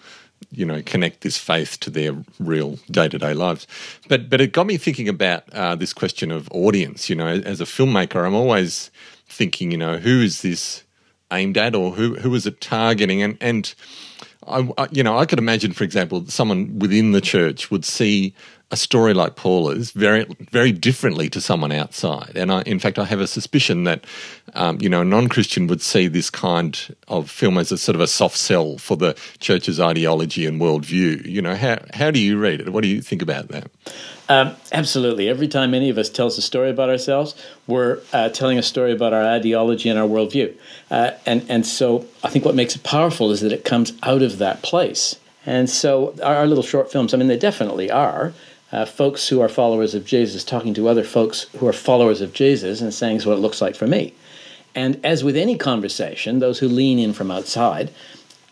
you 0.52 0.66
know 0.66 0.82
connect 0.84 1.22
this 1.22 1.38
faith 1.38 1.80
to 1.80 1.90
their 1.90 2.16
real 2.40 2.78
day-to-day 2.90 3.34
lives 3.34 3.68
but 4.08 4.30
but 4.30 4.42
it 4.42 4.52
got 4.52 4.68
me 4.68 4.78
thinking 4.78 5.10
about 5.10 5.44
uh, 5.54 5.76
this 5.76 5.94
question 5.94 6.32
of 6.32 6.50
audience 6.52 7.10
you 7.10 7.16
know 7.16 7.28
as 7.28 7.62
a 7.62 7.66
filmmaker 7.66 8.26
i'm 8.26 8.36
always 8.36 8.92
thinking 9.32 9.72
you 9.72 9.78
know 9.78 9.98
who 9.98 10.22
is 10.22 10.42
this 10.42 10.84
aimed 11.32 11.58
at 11.58 11.76
or 11.76 11.92
who 11.92 12.16
who 12.16 12.34
is 12.36 12.46
it 12.46 12.62
targeting? 12.62 13.22
And 13.22 13.38
and 13.42 13.74
I, 14.48 14.88
you 14.92 15.04
know, 15.04 15.18
I 15.18 15.26
could 15.26 15.40
imagine, 15.40 15.72
for 15.72 15.84
example, 15.84 16.26
someone 16.28 16.80
within 16.80 17.12
the 17.12 17.22
church 17.22 17.70
would 17.70 17.86
see 17.86 18.34
a 18.72 18.78
story 18.78 19.13
like 19.13 19.36
Paula's 19.36 19.92
very, 19.92 20.25
very 20.50 20.72
differently 20.72 21.30
to 21.30 21.42
someone 21.42 21.72
outside. 21.72 22.32
And 22.36 22.51
I, 22.51 22.62
in 22.62 22.80
fact, 22.80 22.98
I 22.98 23.06
have 23.06 23.20
a 23.20 23.28
suspicion 23.28 23.84
that, 23.84 24.06
um, 24.54 24.78
you 24.82 24.88
know, 24.90 25.01
a 25.01 25.06
non-Christian 25.06 25.68
would 25.68 25.82
see 25.82 26.08
this 26.08 26.30
kind 26.30 26.96
of 27.08 27.30
film 27.30 27.58
as 27.58 27.72
a 27.72 27.78
sort 27.78 27.96
of 27.96 28.01
a 28.01 28.08
soft 28.08 28.38
sell 28.38 28.78
for 28.78 28.96
the 28.96 29.18
church's 29.40 29.80
ideology 29.80 30.46
and 30.46 30.60
worldview. 30.62 31.25
You 31.25 31.42
know, 31.42 31.56
how 31.56 31.80
how 31.94 32.12
do 32.12 32.20
you 32.20 32.40
read 32.40 32.62
it? 32.62 32.70
What 32.70 32.82
do 32.82 32.88
you 32.88 33.01
think 33.01 33.22
about 33.22 33.50
that? 33.50 33.70
Um, 34.30 34.56
absolutely. 34.72 35.28
Every 35.28 35.50
time 35.50 35.74
any 35.74 35.90
of 35.90 35.98
us 35.98 36.10
tells 36.10 36.38
a 36.38 36.42
story 36.42 36.70
about 36.70 36.90
ourselves, 36.90 37.36
we're 37.68 38.00
uh, 38.13 38.30
telling 38.30 38.58
a 38.58 38.63
story 38.63 38.94
about 38.94 39.13
our 39.13 39.25
ideology 39.25 39.90
and 39.90 40.00
our 40.00 40.08
worldview. 40.08 40.56
Uh, 40.90 41.12
and 41.25 41.46
and 41.50 41.66
so 41.66 42.06
I 42.24 42.30
think 42.30 42.46
what 42.46 42.56
makes 42.56 42.75
it 42.75 42.84
powerful 42.84 43.32
is 43.32 43.42
that 43.42 43.51
it 43.51 43.66
comes 43.66 43.92
out 44.04 44.22
of 44.22 44.38
that 44.38 44.63
place. 44.63 45.18
And 45.46 45.70
so 45.70 46.16
our, 46.24 46.36
our 46.38 46.48
little 46.48 46.63
short 46.63 46.92
films, 46.92 47.13
I 47.13 47.18
mean, 47.18 47.28
they 47.28 47.38
definitely 47.38 47.90
are 47.92 48.34
uh, 48.72 48.86
folks 48.86 49.28
who 49.28 49.42
are 49.42 49.50
followers 49.50 49.94
of 49.94 50.06
Jesus 50.06 50.44
talking 50.44 50.74
to 50.74 50.88
other 50.88 51.04
folks 51.04 51.44
who 51.58 51.68
are 51.68 51.74
followers 51.74 52.22
of 52.22 52.34
Jesus 52.34 52.82
and 52.82 52.94
saying, 52.94 53.18
"This 53.18 53.24
is 53.24 53.28
what 53.28 53.38
it 53.38 53.42
looks 53.42 53.62
like 53.62 53.75
for 53.75 53.88
me." 53.88 54.13
And 54.74 55.00
as 55.04 55.24
with 55.24 55.36
any 55.36 55.58
conversation, 55.58 56.40
those 56.40 56.60
who 56.60 56.68
lean 56.68 56.98
in 56.98 57.13
from 57.13 57.30
outside 57.30 57.92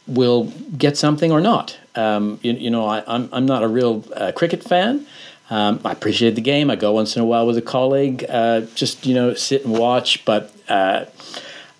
will 0.07 0.45
get 0.77 0.97
something 0.97 1.31
or 1.31 1.39
not. 1.39 1.77
Um, 1.95 2.39
you, 2.41 2.53
you, 2.53 2.69
know, 2.69 2.85
I, 2.85 2.99
am 2.99 3.03
I'm, 3.07 3.29
I'm 3.31 3.45
not 3.45 3.63
a 3.63 3.67
real 3.67 4.03
uh, 4.15 4.31
cricket 4.33 4.63
fan. 4.63 5.05
Um, 5.49 5.79
I 5.85 5.91
appreciate 5.91 6.35
the 6.35 6.41
game. 6.41 6.69
I 6.69 6.75
go 6.75 6.91
once 6.91 7.15
in 7.15 7.21
a 7.21 7.25
while 7.25 7.47
with 7.47 7.57
a 7.57 7.61
colleague, 7.61 8.25
uh, 8.29 8.61
just 8.75 9.05
you 9.05 9.15
know, 9.15 9.33
sit 9.33 9.65
and 9.65 9.77
watch. 9.77 10.25
But 10.25 10.53
uh, 10.67 11.05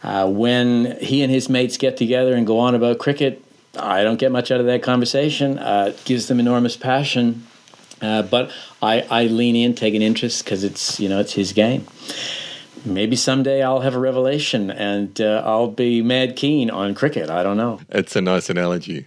uh, 0.02 0.28
when 0.30 0.98
he 1.02 1.22
and 1.22 1.32
his 1.32 1.50
mates 1.50 1.78
get 1.78 1.98
together 1.98 2.34
and 2.34 2.48
go 2.48 2.60
on 2.60 2.74
about 2.74 2.98
cricket, 2.98 3.44
I 3.78 4.04
don't 4.04 4.18
get 4.18 4.32
much 4.32 4.52
out 4.52 4.60
of 4.60 4.66
that 4.68 4.82
conversation. 4.82 5.60
Uh, 5.60 5.94
it 5.94 6.06
gives 6.06 6.28
them 6.28 6.40
enormous 6.40 6.78
passion 6.78 7.46
uh, 8.02 8.24
but 8.24 8.52
I, 8.82 9.02
I 9.10 9.24
lean 9.26 9.56
in, 9.56 9.76
take 9.76 9.96
an 9.96 10.02
interest 10.02 10.44
because 10.44 10.64
it's 10.64 11.00
you 11.00 11.10
know 11.10 11.20
it's 11.20 11.34
his 11.34 11.54
game. 11.54 11.86
Maybe 12.86 13.16
someday 13.16 13.62
I'll 13.62 13.82
have 13.82 13.96
a 13.96 14.00
revelation 14.00 14.72
and 14.72 15.20
uh, 15.20 15.44
I'll 15.46 15.68
be 15.68 16.02
mad 16.02 16.38
keen 16.38 16.70
on 16.70 16.96
cricket. 16.96 17.30
I 17.30 17.44
don't 17.44 17.58
know. 17.58 17.82
It's 17.90 18.16
a 18.16 18.22
nice 18.22 18.50
analogy. 18.50 19.06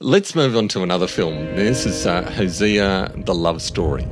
Let's 0.00 0.34
move 0.34 0.56
on 0.56 0.66
to 0.68 0.82
another 0.82 1.06
film. 1.06 1.36
This 1.54 1.86
is 1.86 2.06
uh, 2.06 2.22
Hosea: 2.30 3.12
The 3.16 3.34
Love 3.34 3.62
Story. 3.62 4.06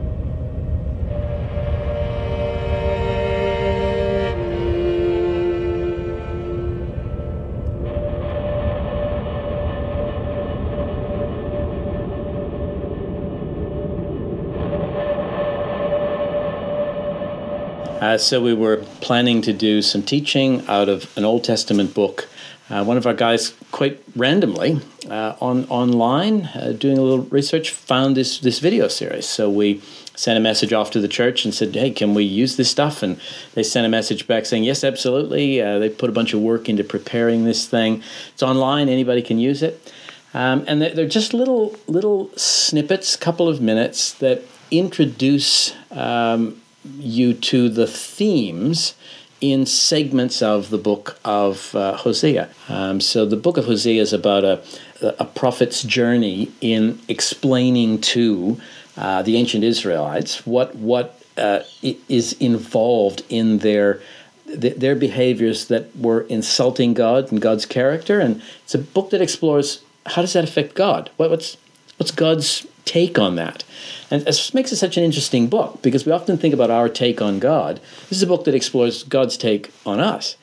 Uh, 18.00 18.18
so 18.18 18.42
we 18.42 18.52
were 18.52 18.76
planning 19.00 19.40
to 19.40 19.54
do 19.54 19.80
some 19.80 20.02
teaching 20.02 20.66
out 20.68 20.88
of 20.88 21.16
an 21.16 21.24
Old 21.24 21.44
Testament 21.44 21.94
book. 21.94 22.28
Uh, 22.68 22.84
one 22.84 22.98
of 22.98 23.06
our 23.06 23.14
guys, 23.14 23.54
quite 23.72 24.02
randomly, 24.14 24.80
uh, 25.08 25.34
on 25.40 25.64
online, 25.66 26.46
uh, 26.54 26.74
doing 26.78 26.98
a 26.98 27.00
little 27.00 27.24
research, 27.26 27.70
found 27.70 28.16
this 28.16 28.40
this 28.40 28.58
video 28.58 28.88
series. 28.88 29.26
So 29.26 29.48
we 29.48 29.80
sent 30.14 30.36
a 30.36 30.40
message 30.40 30.72
off 30.72 30.90
to 30.90 31.00
the 31.00 31.08
church 31.08 31.44
and 31.44 31.54
said, 31.54 31.74
"Hey, 31.74 31.90
can 31.90 32.12
we 32.12 32.24
use 32.24 32.56
this 32.56 32.70
stuff?" 32.70 33.02
And 33.02 33.18
they 33.54 33.62
sent 33.62 33.86
a 33.86 33.88
message 33.88 34.26
back 34.26 34.44
saying, 34.44 34.64
"Yes, 34.64 34.84
absolutely." 34.84 35.62
Uh, 35.62 35.78
they 35.78 35.88
put 35.88 36.10
a 36.10 36.12
bunch 36.12 36.34
of 36.34 36.40
work 36.40 36.68
into 36.68 36.84
preparing 36.84 37.44
this 37.44 37.66
thing. 37.66 38.02
It's 38.34 38.42
online; 38.42 38.88
anybody 38.88 39.22
can 39.22 39.38
use 39.38 39.62
it. 39.62 39.92
Um, 40.34 40.64
and 40.66 40.82
they're, 40.82 40.94
they're 40.94 41.08
just 41.08 41.32
little 41.32 41.76
little 41.86 42.30
snippets, 42.36 43.16
couple 43.16 43.48
of 43.48 43.60
minutes 43.60 44.12
that 44.14 44.42
introduce 44.70 45.72
um, 45.92 46.60
you 46.98 47.34
to 47.34 47.68
the 47.68 47.86
themes 47.86 48.94
in 49.40 49.66
segments 49.66 50.40
of 50.40 50.70
the 50.70 50.78
book 50.78 51.18
of 51.24 51.74
uh, 51.74 51.96
Hosea. 51.96 52.48
Um, 52.68 53.00
so 53.00 53.26
the 53.26 53.36
book 53.36 53.56
of 53.56 53.66
Hosea 53.66 54.00
is 54.00 54.12
about 54.12 54.44
a, 54.44 54.62
a 55.02 55.24
prophet's 55.24 55.82
journey 55.82 56.50
in 56.60 56.98
explaining 57.08 58.00
to 58.00 58.58
uh, 58.96 59.22
the 59.22 59.36
ancient 59.36 59.62
Israelites 59.62 60.46
what 60.46 60.74
what 60.76 61.20
uh, 61.36 61.60
is 61.82 62.32
involved 62.34 63.22
in 63.28 63.58
their 63.58 64.00
their 64.46 64.94
behaviors 64.94 65.66
that 65.66 65.94
were 65.96 66.22
insulting 66.22 66.94
God 66.94 67.30
and 67.30 67.40
God's 67.40 67.66
character, 67.66 68.20
and 68.20 68.40
it's 68.62 68.74
a 68.74 68.78
book 68.78 69.10
that 69.10 69.20
explores 69.20 69.82
how 70.06 70.22
does 70.22 70.32
that 70.34 70.44
affect 70.44 70.74
God. 70.74 71.10
What, 71.16 71.30
what's 71.30 71.56
what's 71.98 72.12
God's 72.12 72.66
take 72.86 73.18
on 73.18 73.34
that? 73.36 73.64
And 74.10 74.22
this 74.22 74.54
makes 74.54 74.72
it 74.72 74.76
such 74.76 74.96
an 74.96 75.04
interesting 75.04 75.48
book 75.48 75.82
because 75.82 76.06
we 76.06 76.12
often 76.12 76.38
think 76.38 76.54
about 76.54 76.70
our 76.70 76.88
take 76.88 77.20
on 77.20 77.38
God. 77.38 77.80
This 78.08 78.18
is 78.18 78.22
a 78.22 78.26
book 78.26 78.44
that 78.44 78.54
explores 78.54 79.02
God's 79.02 79.36
take 79.36 79.70
on 79.84 80.00
us. 80.00 80.36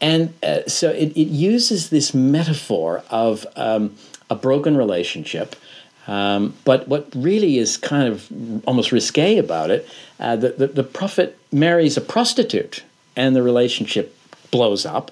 And 0.00 0.32
uh, 0.42 0.66
so 0.66 0.90
it, 0.90 1.12
it, 1.16 1.28
uses 1.28 1.90
this 1.90 2.14
metaphor 2.14 3.04
of 3.10 3.46
um, 3.56 3.94
a 4.30 4.34
broken 4.34 4.76
relationship. 4.76 5.56
Um, 6.06 6.54
but 6.64 6.88
what 6.88 7.08
really 7.14 7.58
is 7.58 7.76
kind 7.76 8.08
of 8.08 8.26
almost 8.66 8.92
risque 8.92 9.36
about 9.36 9.70
it, 9.70 9.86
uh, 10.18 10.36
the, 10.36 10.50
the, 10.50 10.66
the 10.68 10.82
prophet 10.82 11.38
marries 11.52 11.98
a 11.98 12.00
prostitute 12.00 12.82
and 13.14 13.36
the 13.36 13.42
relationship 13.42 14.16
blows 14.50 14.86
up. 14.86 15.10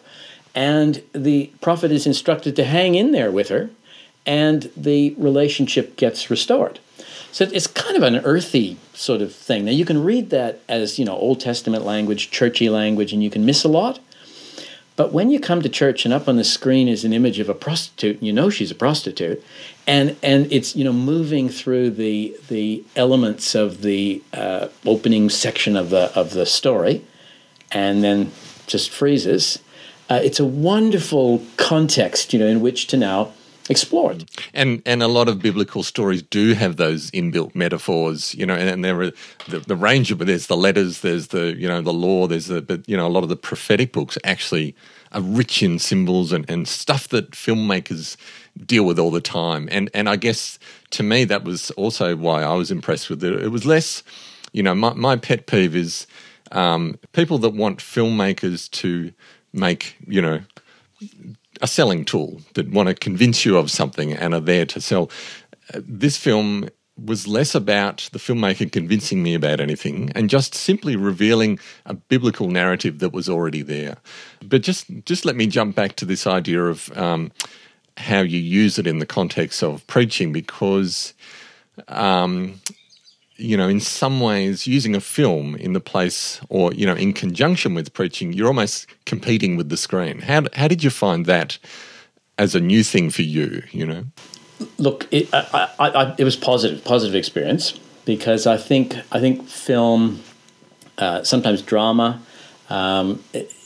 And 0.55 1.03
the 1.13 1.53
prophet 1.61 1.93
is 1.93 2.07
instructed 2.07 2.57
to 2.57 2.65
hang 2.65 2.95
in 2.95 3.13
there 3.13 3.31
with 3.31 3.49
her, 3.51 3.71
and 4.29 4.71
the 4.77 5.15
relationship 5.17 5.97
gets 5.97 6.29
restored. 6.31 6.79
So 7.33 7.49
it's 7.51 7.67
kind 7.67 7.97
of 7.97 8.03
an 8.03 8.17
earthy 8.19 8.77
sort 8.93 9.23
of 9.23 9.35
thing. 9.35 9.65
Now 9.65 9.73
you 9.73 9.87
can 9.87 10.05
read 10.05 10.29
that 10.31 10.61
as 10.69 10.99
you 10.99 11.05
know 11.05 11.17
Old 11.17 11.41
Testament 11.41 11.85
language, 11.85 12.31
churchy 12.31 12.69
language, 12.69 13.13
and 13.13 13.23
you 13.23 13.31
can 13.31 13.45
miss 13.45 13.65
a 13.65 13.69
lot. 13.69 14.01
But 14.97 15.13
when 15.13 15.31
you 15.31 15.39
come 15.39 15.63
to 15.63 15.69
church 15.69 16.05
and 16.05 16.13
up 16.13 16.29
on 16.29 16.37
the 16.37 16.45
screen 16.45 16.89
is 16.89 17.05
an 17.05 17.13
image 17.13 17.39
of 17.39 17.49
a 17.49 17.55
prostitute, 17.55 18.19
and 18.19 18.27
you 18.27 18.33
know 18.33 18.51
she's 18.51 18.71
a 18.71 18.75
prostitute, 18.75 19.43
and 19.87 20.17
and 20.23 20.53
it's 20.53 20.77
you 20.77 20.85
know 20.85 20.93
moving 20.93 21.49
through 21.49 21.91
the 21.91 22.37
the 22.49 22.85
elements 22.97 23.55
of 23.55 23.81
the 23.81 24.23
uh, 24.35 24.69
opening 24.85 25.31
section 25.31 25.75
of 25.75 25.89
the 25.89 26.13
of 26.15 26.33
the 26.35 26.45
story, 26.45 27.03
and 27.73 28.05
then 28.05 28.31
just 28.67 28.91
freezes. 28.91 29.61
Uh, 30.11 30.21
it's 30.23 30.41
a 30.41 30.45
wonderful 30.45 31.43
context, 31.59 32.33
you 32.33 32.39
know, 32.39 32.47
in 32.47 32.61
which 32.61 32.87
to 32.87 32.97
now 32.97 33.33
explore 33.69 34.13
it. 34.13 34.25
And 34.55 34.83
and 34.87 35.03
a 35.03 35.09
lot 35.09 35.29
of 35.29 35.41
biblical 35.41 35.83
stories 35.83 36.23
do 36.23 36.55
have 36.55 36.77
those 36.77 37.11
inbuilt 37.11 37.55
metaphors, 37.55 38.35
you 38.35 38.47
know, 38.47 38.55
and, 38.55 38.69
and 38.69 38.85
there 38.85 39.01
are 39.01 39.13
the, 39.49 39.61
the 39.61 39.77
range 39.77 40.11
of 40.11 40.19
there's 40.19 40.47
the 40.47 40.57
letters, 40.57 41.01
there's 41.01 41.29
the 41.29 41.55
you 41.57 41.69
know 41.69 41.81
the 41.81 41.93
law, 41.93 42.27
there's 42.27 42.47
the 42.47 42.63
but 42.63 42.89
you 42.89 42.97
know 42.97 43.07
a 43.07 43.09
lot 43.11 43.23
of 43.23 43.29
the 43.29 43.37
prophetic 43.37 43.93
books 43.93 44.19
actually 44.25 44.75
are 45.13 45.23
rich 45.23 45.63
in 45.63 45.79
symbols 45.79 46.33
and, 46.33 46.49
and 46.51 46.69
stuff 46.69 47.09
that 47.09 47.31
filmmakers 47.31 48.17
deal 48.67 48.85
with 48.85 48.99
all 48.99 49.11
the 49.11 49.21
time. 49.21 49.69
And 49.71 49.91
and 49.95 50.09
I 50.09 50.17
guess 50.17 50.59
to 50.91 51.03
me 51.03 51.25
that 51.25 51.45
was 51.45 51.71
also 51.73 52.17
why 52.17 52.43
I 52.43 52.55
was 52.55 52.71
impressed 52.71 53.11
with 53.11 53.23
it. 53.23 53.43
It 53.43 53.49
was 53.49 53.65
less, 53.65 54.03
you 54.53 54.63
know, 54.63 54.75
my, 54.75 54.95
my 54.95 55.17
pet 55.17 55.47
peeve 55.47 55.77
is 55.77 56.07
um, 56.53 56.99
people 57.13 57.39
that 57.39 57.51
want 57.51 57.79
filmmakers 57.79 58.71
to 58.71 59.13
make, 59.53 59.97
you 60.07 60.23
know, 60.23 60.41
a 61.63 61.67
selling 61.67 62.05
tool 62.05 62.41
that 62.55 62.71
want 62.71 62.89
to 62.89 62.95
convince 62.95 63.45
you 63.45 63.57
of 63.57 63.71
something 63.71 64.13
and 64.13 64.35
are 64.35 64.41
there 64.41 64.67
to 64.67 64.81
sell. 64.81 65.11
This 65.75 66.17
film 66.17 66.69
was 67.03 67.29
less 67.29 67.55
about 67.55 68.09
the 68.13 68.19
filmmaker 68.19 68.71
convincing 68.71 69.23
me 69.23 69.35
about 69.35 69.61
anything 69.61 70.11
and 70.15 70.29
just 70.29 70.55
simply 70.55 70.97
revealing 70.97 71.59
a 71.87 71.95
biblical 71.95 72.49
narrative 72.49 72.99
that 72.99 73.13
was 73.13 73.29
already 73.29 73.63
there. 73.63 73.97
But 74.45 74.63
just 74.63 74.87
just 75.05 75.25
let 75.25 75.37
me 75.37 75.47
jump 75.47 75.77
back 75.77 75.97
to 75.97 76.05
this 76.05 76.27
idea 76.27 76.65
of 76.65 76.97
um, 76.97 77.31
how 77.97 78.21
you 78.21 78.39
use 78.39 78.79
it 78.79 78.87
in 78.87 78.99
the 78.99 79.07
context 79.07 79.63
of 79.63 79.87
preaching 79.87 80.33
because 80.33 81.15
um, 81.87 82.61
you 83.39 83.57
know, 83.57 83.69
in 83.69 83.81
some 83.81 84.21
ways, 84.21 84.67
using 84.67 84.97
a 84.97 85.01
film 85.01 85.55
in 85.55 85.73
the 85.73 85.81
place 85.81 86.41
or, 86.49 86.73
you 86.75 86.85
know, 86.85 86.95
in 86.95 87.13
conjunction 87.13 87.73
with 87.75 87.93
preaching, 87.93 88.33
you're 88.33 88.49
almost 88.49 88.89
competing 89.07 89.57
with 89.57 89.69
the 89.69 89.77
screen. 89.77 90.19
How, 90.21 90.43
how 90.55 90.67
did 90.67 90.83
you 90.83 90.91
find 90.91 91.25
that 91.27 91.59
as 92.37 92.55
a 92.55 92.61
new 92.61 92.83
thing 92.83 93.11
for 93.11 93.23
you, 93.23 93.63
you 93.71 93.87
know? 93.87 94.05
Look, 94.77 95.07
it, 95.13 95.33
I, 95.33 95.71
I, 95.79 95.89
I, 95.89 96.15
it 96.19 96.25
was 96.25 96.35
positive, 96.35 96.85
positive 96.85 97.15
experience 97.15 97.79
because 98.05 98.47
I 98.47 98.57
think, 98.57 98.97
I 99.13 99.21
think 99.21 99.47
film, 99.49 100.21
uh, 100.99 101.23
sometimes 101.23 101.63
drama, 101.63 102.21
um, 102.71 103.23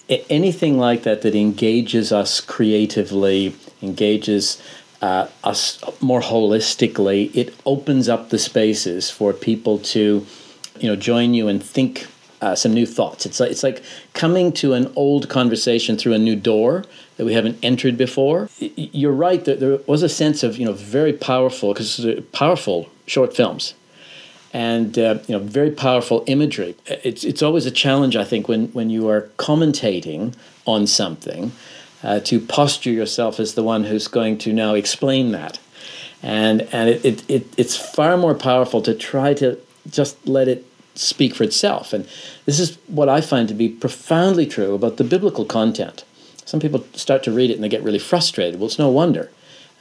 anything 0.09 0.79
like 0.79 1.05
that 1.05 1.23
that 1.23 1.35
engages 1.35 2.12
us 2.12 2.43
creatively, 2.43 3.57
engages 3.81 4.62
uh, 5.02 5.28
us 5.42 5.82
more 6.00 6.21
holistically, 6.21 7.35
it 7.35 7.54
opens 7.66 8.09
up 8.09 8.30
the 8.30 8.38
spaces 8.38 9.11
for 9.11 9.32
people 9.32 9.78
to, 9.78 10.25
you 10.78 10.88
know, 10.88 10.97
join 10.97 11.35
you 11.35 11.49
and 11.49 11.62
think 11.62 12.06
uh, 12.40 12.54
some 12.54 12.73
new 12.73 12.87
thoughts. 12.87 13.26
It's 13.26 13.40
like 13.40 13.50
it's 13.50 13.62
like 13.62 13.82
coming 14.14 14.52
to 14.52 14.75
an 14.75 14.92
old 14.97 15.28
conversation 15.28 15.97
through 15.97 16.12
a 16.14 16.18
new 16.18 16.37
door 16.37 16.85
that 17.16 17.25
we 17.25 17.35
haven't 17.35 17.59
entered 17.62 17.97
before. 17.97 18.49
You're 18.59 19.12
right 19.12 19.44
that 19.44 19.61
there 19.61 19.78
was 19.87 20.02
a 20.02 20.09
sense 20.09 20.42
of 20.42 20.56
you 20.56 20.64
know 20.64 20.73
very 20.73 21.12
powerful 21.12 21.73
because 21.73 22.04
powerful 22.32 22.88
short 23.06 23.35
films, 23.35 23.75
and 24.52 24.99
uh, 24.99 25.18
you 25.26 25.37
know 25.37 25.44
very 25.44 25.71
powerful 25.71 26.25
imagery. 26.26 26.75
It's 26.87 27.23
it's 27.25 27.42
always 27.42 27.66
a 27.66 27.71
challenge 27.71 28.16
I 28.16 28.25
think 28.25 28.49
when 28.49 28.68
when 28.68 28.90
you 28.90 29.09
are 29.09 29.30
commentating 29.37 30.35
on 30.64 30.87
something 30.87 31.52
uh, 32.02 32.21
to 32.21 32.40
posture 32.40 32.90
yourself 32.90 33.38
as 33.38 33.54
the 33.54 33.62
one 33.62 33.85
who's 33.85 34.09
going 34.09 34.38
to 34.38 34.52
now 34.52 34.75
explain 34.75 35.32
that. 35.32 35.59
And, 36.23 36.62
and 36.73 36.88
it, 36.88 37.04
it, 37.04 37.30
it, 37.30 37.47
it's 37.56 37.76
far 37.76 38.17
more 38.17 38.34
powerful 38.34 38.80
to 38.82 38.95
try 38.95 39.34
to 39.34 39.58
just 39.91 40.26
let 40.26 40.49
it 40.49 40.67
speak 40.95 41.34
for 41.34 41.45
itself. 41.45 41.93
And 41.93 42.06
this 42.47 42.60
is 42.60 42.76
what 42.86 43.08
I 43.08 43.21
find 43.21 43.49
to 43.49 43.54
be 43.54 43.69
profoundly 43.69 44.47
true 44.47 44.75
about 44.75 44.97
the 44.99 45.04
biblical 45.04 45.45
content. 45.45 46.04
Some 46.45 46.60
people 46.60 46.84
start 46.93 47.23
to 47.25 47.32
read 47.32 47.50
it 47.50 47.54
and 47.54 47.65
they 47.65 47.69
get 47.69 47.82
really 47.82 47.99
frustrated. 47.99 48.60
Well, 48.60 48.67
it's 48.67 48.78
no 48.78 48.88
wonder. 48.88 49.30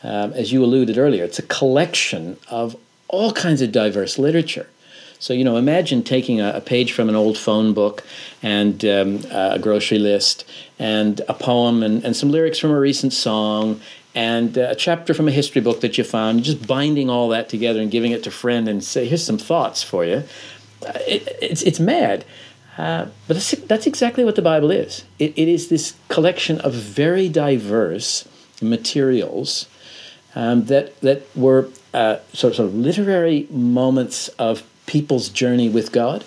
Um, 0.04 0.34
as 0.34 0.52
you 0.52 0.64
alluded 0.64 0.98
earlier, 0.98 1.24
it's 1.24 1.40
a 1.40 1.44
collection 1.44 2.38
of 2.50 2.76
all 3.08 3.34
kinds 3.34 3.62
of 3.62 3.72
diverse 3.72 4.18
literature. 4.18 4.68
So, 5.22 5.34
you 5.34 5.44
know, 5.44 5.56
imagine 5.56 6.02
taking 6.02 6.42
a, 6.42 6.54
a 6.56 6.62
page 6.62 6.94
from 6.94 7.08
an 7.08 7.16
old 7.16 7.38
phone 7.38 7.76
book 7.76 8.04
and 8.42 8.84
um, 8.84 9.20
a 9.30 9.60
grocery 9.60 10.00
list 10.00 10.46
and 10.80 11.22
a 11.30 11.36
poem 11.36 11.84
and, 11.84 12.04
and 12.04 12.16
some 12.16 12.32
lyrics 12.32 12.58
from 12.58 12.72
a 12.72 12.80
recent 12.80 13.14
song 13.14 13.80
and 14.16 14.58
uh, 14.58 14.70
a 14.72 14.76
chapter 14.76 15.14
from 15.14 15.28
a 15.28 15.32
history 15.32 15.62
book 15.62 15.82
that 15.82 15.96
you 16.00 16.04
found, 16.04 16.44
just 16.44 16.66
binding 16.66 17.08
all 17.08 17.30
that 17.30 17.50
together 17.50 17.80
and 17.80 17.92
giving 17.92 18.12
it 18.12 18.24
to 18.24 18.30
a 18.30 18.32
friend 18.32 18.68
and 18.68 18.84
say, 18.84 19.06
here's 19.06 19.24
some 19.24 19.38
thoughts 19.38 19.84
for 19.84 20.04
you. 20.04 20.24
Uh, 20.84 20.98
it, 21.08 21.38
it's, 21.40 21.62
it's 21.62 21.80
mad. 21.80 22.26
Uh, 22.80 23.06
but 23.28 23.36
that's, 23.36 23.52
that's 23.52 23.86
exactly 23.86 24.26
what 24.26 24.36
the 24.36 24.42
Bible 24.42 24.72
is. 24.72 25.06
It, 25.20 25.38
it 25.38 25.48
is 25.48 25.68
this 25.68 25.94
collection 26.10 26.60
of 26.62 26.74
very 26.74 27.30
diverse 27.30 28.28
materials 28.60 29.68
um, 30.34 30.66
that, 30.66 31.00
that 31.02 31.28
were 31.36 31.70
uh, 31.94 32.18
sort, 32.34 32.54
of, 32.54 32.56
sort 32.56 32.70
of 32.70 32.76
literary 32.76 33.46
moments 33.52 34.28
of 34.40 34.64
people's 34.92 35.30
journey 35.30 35.70
with 35.70 35.94
God. 35.94 36.26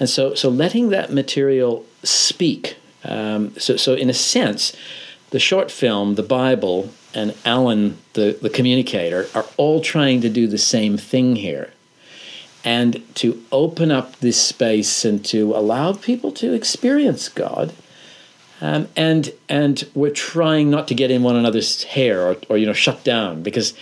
And 0.00 0.08
so, 0.08 0.34
so 0.34 0.48
letting 0.48 0.88
that 0.88 1.12
material 1.12 1.84
speak. 2.02 2.76
Um, 3.04 3.54
so, 3.56 3.76
so, 3.76 3.94
in 3.94 4.10
a 4.10 4.14
sense, 4.14 4.76
the 5.30 5.38
short 5.38 5.70
film, 5.70 6.16
the 6.16 6.24
Bible, 6.24 6.90
and 7.14 7.36
Allan, 7.44 7.98
the, 8.14 8.36
the 8.42 8.50
communicator, 8.50 9.28
are 9.32 9.46
all 9.56 9.80
trying 9.80 10.20
to 10.22 10.28
do 10.28 10.48
the 10.48 10.58
same 10.58 10.96
thing 10.96 11.36
here. 11.36 11.72
And 12.64 13.02
to 13.16 13.42
open 13.52 13.92
up 13.92 14.16
this 14.16 14.40
space 14.42 15.04
and 15.04 15.24
to 15.26 15.54
allow 15.54 15.92
people 15.92 16.32
to 16.32 16.52
experience 16.52 17.28
God. 17.28 17.72
Um, 18.60 18.88
and 18.96 19.32
and 19.48 19.88
we're 19.94 20.10
trying 20.10 20.68
not 20.68 20.86
to 20.88 20.94
get 20.94 21.10
in 21.10 21.22
one 21.22 21.36
another's 21.36 21.84
hair 21.84 22.20
or, 22.26 22.36
or 22.50 22.58
you 22.58 22.66
know 22.66 22.74
shut 22.74 23.02
down 23.04 23.42
because 23.42 23.72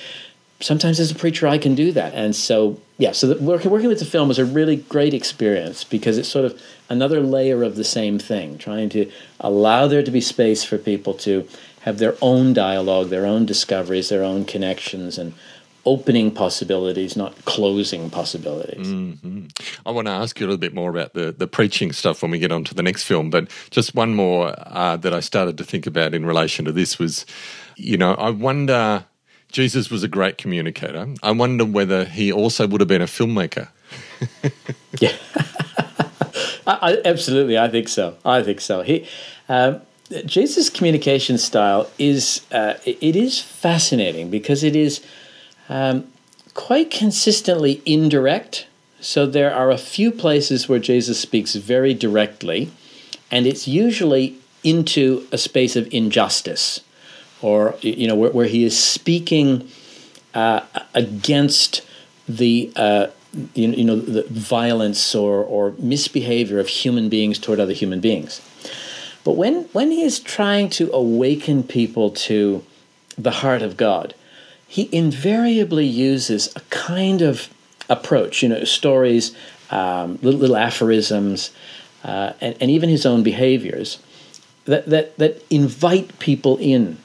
sometimes 0.61 0.99
as 0.99 1.11
a 1.11 1.15
preacher 1.15 1.47
I 1.47 1.59
can 1.59 1.75
do 1.75 1.93
that. 1.93 2.15
And 2.15 2.35
so 2.35 2.81
yeah, 2.99 3.13
so 3.13 3.37
working 3.39 3.71
working 3.71 3.89
with 3.89 4.01
the 4.01 4.05
film 4.05 4.29
was 4.29 4.39
a 4.39 4.45
really 4.45 4.77
great 4.77 5.15
experience 5.15 5.85
because 5.85 6.19
it's 6.19 6.29
sort 6.29 6.45
of 6.45 6.61
another 6.89 7.21
layer 7.21 7.63
of 7.63 7.77
the 7.77 7.85
same 7.85 8.19
thing, 8.19 8.59
trying 8.59 8.89
to 8.91 9.11
allow 9.41 9.87
there 9.87 10.03
to 10.03 10.11
be 10.11 10.21
space 10.21 10.65
for 10.65 10.79
people 10.79 11.15
to 11.15 11.47
have 11.83 11.99
their 11.99 12.17
own 12.21 12.53
dialogue, 12.53 13.09
their 13.09 13.27
own 13.27 13.47
discoveries, 13.47 14.09
their 14.09 14.25
own 14.25 14.45
connections, 14.45 15.17
and 15.17 15.33
opening 15.87 16.31
possibilities, 16.31 17.17
not 17.17 17.45
closing 17.45 18.11
possibilities. 18.11 18.87
Mm-hmm. 18.89 19.47
I 19.87 19.91
want 19.91 20.07
to 20.07 20.13
ask 20.13 20.39
you 20.39 20.45
a 20.45 20.49
little 20.49 20.59
bit 20.59 20.75
more 20.75 20.91
about 20.91 21.15
the, 21.15 21.33
the 21.33 21.47
preaching 21.47 21.93
stuff 21.93 22.21
when 22.21 22.31
we 22.31 22.39
get 22.39 22.53
on 22.53 22.65
to 22.65 22.75
the 22.75 22.83
next 22.83 23.05
film, 23.05 23.31
but 23.31 23.49
just 23.71 23.95
one 23.95 24.15
more 24.15 24.55
uh, 24.67 24.97
that 24.99 25.15
I 25.15 25.21
started 25.21 25.57
to 25.59 25.65
think 25.65 25.87
about 25.87 26.15
in 26.15 26.27
relation 26.27 26.67
to 26.67 26.73
this 26.73 26.99
was, 26.99 27.25
you 27.77 27.97
know, 27.97 28.15
I 28.15 28.31
wonder 28.31 29.07
Jesus 29.51 29.91
was 29.91 30.03
a 30.03 30.09
great 30.09 30.39
communicator. 30.39 31.15
I 31.23 31.31
wonder 31.31 31.65
whether 31.65 32.05
he 32.05 32.31
also 32.31 32.67
would 32.67 32.81
have 32.81 32.89
been 32.89 33.03
a 33.03 33.07
filmmaker. 33.07 33.69
yeah, 35.01 35.17
I, 36.67 36.79
I, 36.83 36.99
absolutely. 37.05 37.59
I 37.59 37.69
think 37.69 37.89
so. 37.89 38.17
I 38.25 38.43
think 38.43 38.61
so. 38.61 38.83
He, 38.83 39.07
um, 39.49 39.81
Jesus' 40.27 40.69
communication 40.69 41.39
style 41.39 41.91
is 41.99 42.43
uh, 42.53 42.75
it 42.85 43.17
is 43.17 43.41
fascinating 43.41 44.31
because 44.31 44.63
it 44.63 44.77
is 44.77 45.05
um, 45.69 46.07
quite 46.55 46.91
consistently 46.91 47.83
indirect. 47.87 48.67
So 49.01 49.27
there 49.27 49.55
are 49.55 49.71
a 49.71 49.79
few 49.79 50.11
places 50.11 50.69
where 50.69 50.79
Jesus 50.81 51.21
speaks 51.21 51.55
very 51.55 51.95
directly, 51.95 52.71
and 53.31 53.47
it's 53.47 53.69
usually 53.69 54.37
into 54.65 55.27
a 55.31 55.39
space 55.39 55.77
of 55.77 55.93
injustice 55.93 56.81
or 57.43 57.77
you 57.81 58.07
know 58.07 58.15
where, 58.15 58.31
where 58.31 58.47
he 58.47 58.65
is 58.65 58.79
speaking 58.79 59.69
uh, 60.35 60.61
against 60.95 61.83
the 62.29 62.73
uh, 62.77 63.09
you, 63.55 63.69
you 63.71 63.85
know 63.85 63.97
the 63.97 64.23
violence 64.29 65.15
or, 65.15 65.43
or 65.43 65.75
misbehavior 65.79 66.59
of 66.59 66.69
human 66.69 67.09
beings 67.09 67.39
toward 67.39 67.61
other 67.61 67.73
human 67.73 68.01
beings. 68.01 68.41
But 69.25 69.33
when 69.33 69.65
when 69.73 69.91
he 69.91 70.03
is 70.03 70.21
trying 70.21 70.71
to 70.71 70.91
awaken 70.93 71.63
people 71.63 72.11
to 72.11 72.65
the 73.17 73.31
heart 73.31 73.63
of 73.63 73.77
God, 73.77 74.15
he 74.67 74.89
invariably 74.93 75.87
uses 75.87 76.55
a 76.57 76.61
kind 76.71 77.23
of 77.23 77.49
approach. 77.89 78.43
You 78.43 78.51
know, 78.51 78.65
stories, 78.65 79.35
um, 79.71 80.19
little, 80.23 80.41
little 80.41 80.57
aphorisms, 80.57 81.51
uh, 82.05 82.33
and, 82.41 82.57
and 82.61 82.71
even 82.71 82.89
his 82.89 83.05
own 83.05 83.23
behaviors 83.23 83.99
that, 84.69 84.87
that, 84.87 85.17
that 85.19 85.43
invite 85.51 86.19
people 86.19 86.59
in 86.59 86.99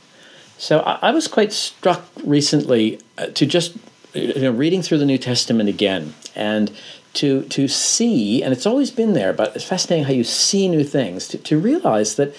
so 0.63 0.79
I, 0.79 1.09
I 1.09 1.11
was 1.11 1.27
quite 1.27 1.51
struck 1.51 2.05
recently 2.23 3.01
uh, 3.17 3.27
to 3.27 3.45
just 3.45 3.75
you 4.13 4.39
know 4.39 4.51
reading 4.51 4.81
through 4.81 4.99
the 4.99 5.05
New 5.05 5.17
Testament 5.17 5.67
again 5.67 6.13
and 6.35 6.71
to 7.15 7.43
to 7.49 7.67
see, 7.67 8.41
and 8.41 8.53
it's 8.53 8.65
always 8.65 8.89
been 8.89 9.11
there, 9.11 9.33
but 9.33 9.53
it's 9.57 9.65
fascinating 9.65 10.05
how 10.05 10.13
you 10.13 10.23
see 10.23 10.69
new 10.69 10.85
things. 10.85 11.27
To, 11.27 11.37
to 11.37 11.59
realize 11.59 12.15
that 12.15 12.33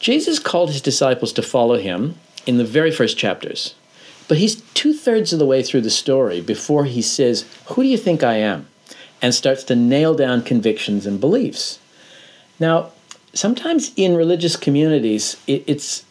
Jesus 0.00 0.38
called 0.38 0.70
his 0.70 0.80
disciples 0.80 1.30
to 1.34 1.42
follow 1.42 1.76
him 1.76 2.16
in 2.46 2.56
the 2.56 2.64
very 2.64 2.90
first 2.90 3.18
chapters. 3.18 3.74
But 4.28 4.38
he's 4.38 4.62
two 4.72 4.94
thirds 4.94 5.34
of 5.34 5.38
the 5.38 5.44
way 5.44 5.62
through 5.62 5.82
the 5.82 5.90
story 5.90 6.40
before 6.40 6.86
he 6.86 7.02
says, 7.02 7.44
Who 7.66 7.82
do 7.82 7.88
you 7.88 7.98
think 7.98 8.22
I 8.22 8.36
am? 8.36 8.66
and 9.20 9.34
starts 9.34 9.62
to 9.64 9.76
nail 9.76 10.14
down 10.14 10.42
convictions 10.42 11.06
and 11.06 11.20
beliefs. 11.20 11.78
Now, 12.58 12.92
sometimes 13.34 13.92
in 13.94 14.16
religious 14.16 14.56
communities, 14.56 15.36
it, 15.46 15.62
it's 15.68 16.04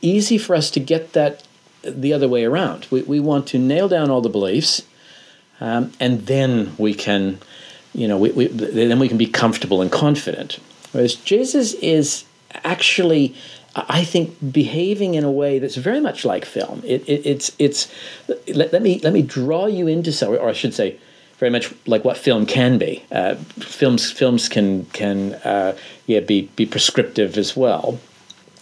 easy 0.00 0.38
for 0.38 0.54
us 0.54 0.70
to 0.72 0.80
get 0.80 1.12
that 1.12 1.44
the 1.82 2.12
other 2.12 2.28
way 2.28 2.44
around. 2.44 2.86
We, 2.90 3.02
we 3.02 3.20
want 3.20 3.46
to 3.48 3.58
nail 3.58 3.88
down 3.88 4.10
all 4.10 4.20
the 4.20 4.28
beliefs, 4.28 4.82
um, 5.60 5.92
and 5.98 6.26
then 6.26 6.74
we 6.78 6.94
can, 6.94 7.38
you 7.94 8.08
know, 8.08 8.18
we, 8.18 8.30
we, 8.32 8.46
then 8.46 8.98
we 8.98 9.08
can 9.08 9.18
be 9.18 9.26
comfortable 9.26 9.80
and 9.80 9.90
confident. 9.90 10.58
Whereas 10.92 11.14
Jesus 11.14 11.74
is 11.74 12.24
actually, 12.64 13.34
I 13.74 14.04
think, 14.04 14.36
behaving 14.52 15.14
in 15.14 15.24
a 15.24 15.30
way 15.30 15.58
that's 15.58 15.76
very 15.76 16.00
much 16.00 16.24
like 16.24 16.44
film. 16.44 16.82
It, 16.84 17.08
it, 17.08 17.26
it's 17.26 17.52
it's 17.58 17.92
let, 18.48 18.72
let, 18.72 18.82
me 18.82 19.00
let 19.02 19.12
me 19.12 19.22
draw 19.22 19.66
you 19.66 19.86
into 19.86 20.12
so, 20.12 20.34
or 20.36 20.48
I 20.48 20.52
should 20.52 20.74
say, 20.74 20.98
very 21.38 21.50
much 21.50 21.72
like 21.86 22.04
what 22.04 22.16
film 22.16 22.46
can 22.46 22.78
be. 22.78 23.04
Uh, 23.12 23.34
films 23.34 24.10
films 24.10 24.48
can 24.48 24.86
can 24.86 25.34
uh, 25.34 25.76
yeah 26.06 26.20
be 26.20 26.42
be 26.56 26.66
prescriptive 26.66 27.36
as 27.36 27.56
well, 27.56 27.98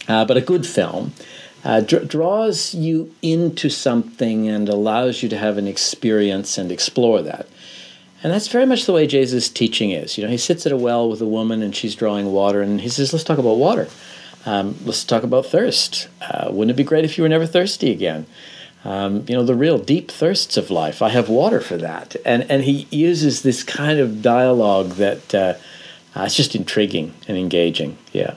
uh, 0.08 0.24
but 0.24 0.36
a 0.36 0.40
good 0.40 0.66
film. 0.66 1.12
Uh, 1.64 1.80
dr- 1.80 2.06
draws 2.06 2.74
you 2.74 3.12
into 3.22 3.68
something 3.68 4.48
and 4.48 4.68
allows 4.68 5.22
you 5.22 5.28
to 5.28 5.36
have 5.36 5.58
an 5.58 5.66
experience 5.66 6.58
and 6.58 6.70
explore 6.70 7.22
that. 7.22 7.48
And 8.22 8.32
that's 8.32 8.48
very 8.48 8.66
much 8.66 8.86
the 8.86 8.92
way 8.92 9.06
Jesus' 9.06 9.48
teaching 9.48 9.90
is. 9.90 10.16
You 10.16 10.24
know, 10.24 10.30
he 10.30 10.36
sits 10.36 10.64
at 10.64 10.72
a 10.72 10.76
well 10.76 11.08
with 11.08 11.20
a 11.20 11.26
woman 11.26 11.62
and 11.62 11.74
she's 11.74 11.94
drawing 11.94 12.32
water, 12.32 12.62
and 12.62 12.80
he 12.80 12.88
says, 12.88 13.12
"Let's 13.12 13.24
talk 13.24 13.38
about 13.38 13.58
water. 13.58 13.88
Um, 14.46 14.76
let's 14.84 15.04
talk 15.04 15.22
about 15.22 15.46
thirst. 15.46 16.08
Uh, 16.20 16.48
wouldn't 16.50 16.70
it 16.70 16.76
be 16.76 16.84
great 16.84 17.04
if 17.04 17.18
you 17.18 17.22
were 17.22 17.28
never 17.28 17.46
thirsty 17.46 17.90
again?" 17.90 18.26
Um, 18.86 19.24
you 19.26 19.34
know, 19.34 19.42
the 19.42 19.56
real 19.56 19.78
deep 19.78 20.12
thirsts 20.12 20.56
of 20.56 20.70
life. 20.70 21.02
I 21.02 21.08
have 21.08 21.28
water 21.28 21.60
for 21.60 21.76
that. 21.76 22.14
And, 22.24 22.48
and 22.48 22.62
he 22.62 22.86
uses 22.92 23.42
this 23.42 23.64
kind 23.64 23.98
of 23.98 24.22
dialogue 24.22 24.90
that 24.90 25.34
uh, 25.34 25.54
uh, 26.14 26.22
it's 26.22 26.36
just 26.36 26.54
intriguing 26.54 27.12
and 27.26 27.36
engaging. 27.36 27.98
Yeah. 28.12 28.34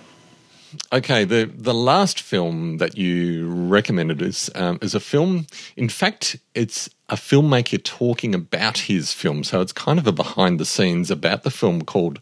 Okay, 0.93 1.23
the 1.23 1.45
the 1.45 1.73
last 1.73 2.21
film 2.21 2.77
that 2.77 2.97
you 2.97 3.47
recommended 3.47 4.21
is 4.21 4.51
um, 4.55 4.77
is 4.81 4.93
a 4.93 4.99
film. 4.99 5.47
In 5.75 5.89
fact, 5.89 6.37
it's 6.53 6.89
a 7.09 7.15
filmmaker 7.15 7.83
talking 7.83 8.35
about 8.35 8.77
his 8.77 9.13
film, 9.13 9.43
so 9.43 9.61
it's 9.61 9.73
kind 9.73 9.97
of 9.97 10.05
a 10.05 10.11
behind 10.11 10.59
the 10.59 10.65
scenes 10.65 11.09
about 11.09 11.43
the 11.43 11.51
film 11.51 11.81
called 11.81 12.19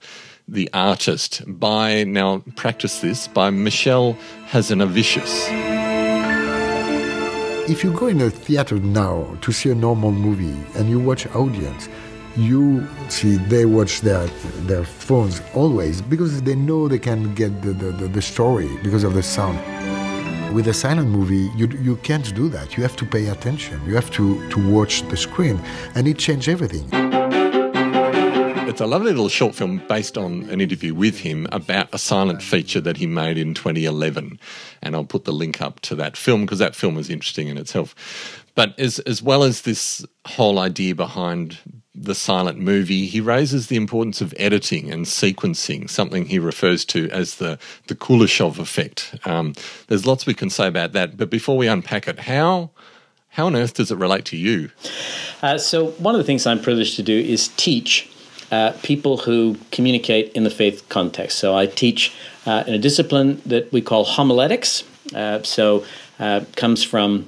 The 0.47 0.69
Artist 0.73 1.41
by 1.45 2.05
now 2.05 2.43
practice 2.55 3.01
this 3.01 3.27
by 3.27 3.49
Michel 3.49 4.17
Hazanavicius 4.49 5.77
if 7.69 7.83
you 7.83 7.91
go 7.91 8.07
in 8.07 8.21
a 8.21 8.29
theater 8.29 8.79
now 8.79 9.38
to 9.41 9.51
see 9.51 9.69
a 9.69 9.75
normal 9.75 10.13
movie 10.13 10.57
and 10.79 10.89
you 10.89 10.99
watch 10.99 11.27
audience, 11.36 11.89
you 12.38 12.88
see 13.10 13.38
they 13.38 13.65
watch 13.65 14.02
their 14.02 14.28
their 14.67 14.84
phones 14.84 15.41
always 15.56 16.02
because 16.02 16.41
they 16.43 16.56
know 16.56 16.88
they 16.88 17.00
can 17.00 17.34
get 17.34 17.62
the, 17.62 17.73
the, 17.73 18.08
the 18.08 18.21
story 18.21 18.69
because 18.84 19.04
of 19.04 19.13
the 19.13 19.23
sound. 19.23 19.58
With 20.54 20.67
a 20.67 20.73
silent 20.73 21.10
movie, 21.10 21.50
you, 21.58 21.67
you 21.67 21.97
can't 21.97 22.34
do 22.34 22.47
that. 22.50 22.78
You 22.78 22.84
have 22.84 22.95
to 22.97 23.06
pay 23.06 23.28
attention. 23.28 23.84
You 23.86 23.95
have 23.95 24.10
to, 24.12 24.50
to 24.50 24.71
watch 24.71 25.02
the 25.10 25.17
screen, 25.17 25.60
and 25.93 26.08
it 26.08 26.17
changed 26.17 26.47
everything. 26.47 26.88
It's 28.69 28.82
a 28.82 28.86
lovely 28.86 29.12
little 29.12 29.28
short 29.28 29.56
film 29.56 29.82
based 29.89 30.17
on 30.17 30.43
an 30.50 30.62
interview 30.62 30.93
with 30.93 31.19
him 31.19 31.47
about 31.52 31.93
a 31.93 31.97
silent 31.97 32.41
feature 32.41 32.80
that 32.82 32.95
he 32.97 33.08
made 33.08 33.38
in 33.38 33.54
2011. 33.54 34.39
And 34.82 34.95
I'll 34.95 35.04
put 35.04 35.26
the 35.26 35.34
link 35.34 35.62
up 35.62 35.80
to 35.82 35.95
that 35.95 36.15
film 36.15 36.41
because 36.41 36.60
that 36.60 36.76
film 36.76 36.97
is 36.97 37.10
interesting 37.10 37.47
in 37.47 37.58
itself. 37.58 38.45
But 38.56 38.78
as, 38.80 39.00
as 39.00 39.21
well 39.21 39.43
as 39.43 39.62
this 39.62 40.06
whole 40.26 40.60
idea 40.60 40.95
behind 40.95 41.58
the 41.99 42.15
silent 42.15 42.60
movie, 42.60 43.05
he 43.05 43.19
raises 43.19 43.67
the 43.67 43.75
importance 43.75 44.21
of 44.21 44.33
editing 44.38 44.91
and 44.91 45.05
sequencing, 45.05 45.89
something 45.89 46.25
he 46.25 46.39
refers 46.39 46.86
to 46.86 47.10
as 47.10 47.36
the, 47.36 47.57
the 47.88 47.95
Kuleshov 47.95 48.60
effect. 48.60 49.15
Um, 49.25 49.53
there's 49.88 50.05
lots 50.05 50.25
we 50.25 50.33
can 50.33 50.49
say 50.49 50.67
about 50.67 50.93
that. 50.93 51.17
But 51.17 51.29
before 51.29 51.57
we 51.57 51.67
unpack 51.67 52.07
it, 52.07 52.19
how 52.19 52.71
how 53.29 53.45
on 53.45 53.55
earth 53.55 53.75
does 53.75 53.91
it 53.91 53.97
relate 53.97 54.25
to 54.25 54.38
you? 54.38 54.71
Uh, 55.43 55.60
so, 55.60 55.88
one 55.91 56.15
of 56.15 56.19
the 56.19 56.23
things 56.23 56.47
I'm 56.47 56.60
privileged 56.60 56.95
to 56.95 57.03
do 57.03 57.15
is 57.19 57.49
teach 57.49 58.10
uh, 58.51 58.71
people 58.83 59.17
who 59.17 59.57
communicate 59.71 60.31
in 60.33 60.43
the 60.43 60.49
faith 60.49 60.88
context. 60.89 61.39
So 61.39 61.55
I 61.55 61.65
teach 61.65 62.13
uh, 62.45 62.63
in 62.65 62.73
a 62.73 62.79
discipline 62.79 63.41
that 63.45 63.71
we 63.71 63.81
call 63.81 64.05
homiletics. 64.05 64.83
Uh, 65.13 65.43
so 65.43 65.83
uh, 66.19 66.45
comes 66.55 66.83
from 66.83 67.27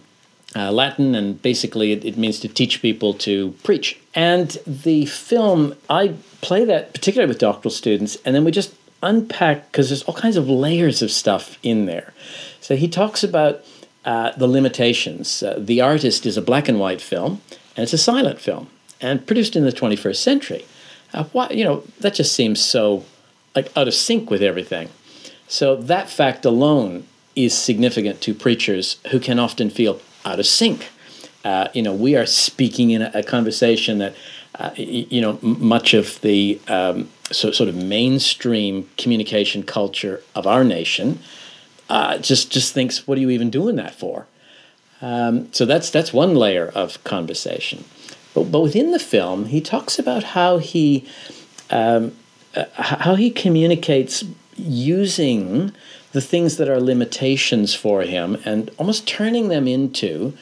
uh, 0.55 0.71
Latin, 0.71 1.15
and 1.15 1.41
basically 1.41 1.91
it, 1.91 2.05
it, 2.05 2.17
means 2.17 2.39
to 2.39 2.47
teach 2.47 2.81
people 2.81 3.13
to 3.13 3.51
preach. 3.63 3.99
And 4.19 4.49
the 4.67 5.05
film, 5.05 5.75
I 5.89 6.15
play 6.41 6.65
that 6.65 6.93
particularly 6.93 7.29
with 7.29 7.39
doctoral 7.39 7.71
students, 7.71 8.17
and 8.25 8.35
then 8.35 8.43
we 8.43 8.51
just 8.51 8.75
unpack 9.01 9.71
because 9.71 9.87
there's 9.87 10.03
all 10.03 10.13
kinds 10.13 10.35
of 10.35 10.49
layers 10.49 11.01
of 11.01 11.09
stuff 11.09 11.57
in 11.63 11.85
there. 11.85 12.13
So 12.59 12.75
he 12.75 12.89
talks 12.89 13.23
about 13.23 13.63
uh, 14.03 14.33
the 14.35 14.45
limitations. 14.45 15.41
the 15.57 15.79
Artist 15.79 16.25
is 16.25 16.35
a 16.35 16.41
black 16.41 16.67
and 16.67 16.81
white 16.81 16.99
film, 16.99 17.39
and 17.77 17.83
it's 17.83 17.93
a 17.93 17.97
silent 17.97 18.41
film, 18.41 18.67
and 18.99 19.25
produced 19.25 19.55
in 19.55 19.63
the 19.63 19.71
21st 19.71 20.17
century. 20.17 20.65
Uh, 21.13 21.23
why, 21.31 21.47
you 21.51 21.63
know, 21.63 21.85
that 22.01 22.13
just 22.13 22.33
seems 22.33 22.61
so 22.61 23.05
like 23.55 23.71
out 23.77 23.87
of 23.87 23.93
sync 23.93 24.29
with 24.29 24.43
everything. 24.43 24.89
So 25.47 25.77
that 25.77 26.09
fact 26.09 26.43
alone 26.43 27.05
is 27.37 27.57
significant 27.57 28.19
to 28.23 28.33
preachers 28.33 28.97
who 29.11 29.21
can 29.21 29.39
often 29.39 29.69
feel 29.69 30.01
out 30.25 30.41
of 30.41 30.45
sync. 30.45 30.89
Uh, 31.43 31.69
you 31.73 31.81
know, 31.81 31.93
we 31.93 32.15
are 32.15 32.25
speaking 32.25 32.91
in 32.91 33.01
a, 33.01 33.11
a 33.13 33.23
conversation 33.23 33.99
that, 33.99 34.15
uh, 34.55 34.71
you 34.75 35.21
know, 35.21 35.39
m- 35.41 35.65
much 35.65 35.93
of 35.93 36.19
the 36.21 36.59
um, 36.67 37.09
so, 37.31 37.51
sort 37.51 37.69
of 37.69 37.75
mainstream 37.75 38.89
communication 38.97 39.63
culture 39.63 40.21
of 40.35 40.45
our 40.45 40.63
nation 40.63 41.19
uh, 41.89 42.17
just 42.19 42.51
just 42.51 42.73
thinks, 42.73 43.07
what 43.07 43.17
are 43.17 43.21
you 43.21 43.29
even 43.29 43.49
doing 43.49 43.75
that 43.77 43.95
for? 43.95 44.27
Um, 45.01 45.51
so 45.53 45.65
that's 45.65 45.89
that's 45.89 46.13
one 46.13 46.35
layer 46.35 46.67
of 46.67 47.03
conversation. 47.03 47.85
But, 48.33 48.51
but 48.51 48.59
within 48.61 48.91
the 48.91 48.99
film, 48.99 49.45
he 49.45 49.61
talks 49.61 49.97
about 49.97 50.23
how 50.23 50.59
he 50.59 51.07
um, 51.69 52.15
uh, 52.55 52.65
how 52.75 53.15
he 53.15 53.31
communicates 53.31 54.23
using 54.55 55.71
the 56.11 56.21
things 56.21 56.57
that 56.57 56.67
are 56.67 56.79
limitations 56.79 57.73
for 57.73 58.01
him 58.01 58.37
and 58.45 58.71
almost 58.77 59.07
turning 59.07 59.47
them 59.47 59.67
into 59.67 60.33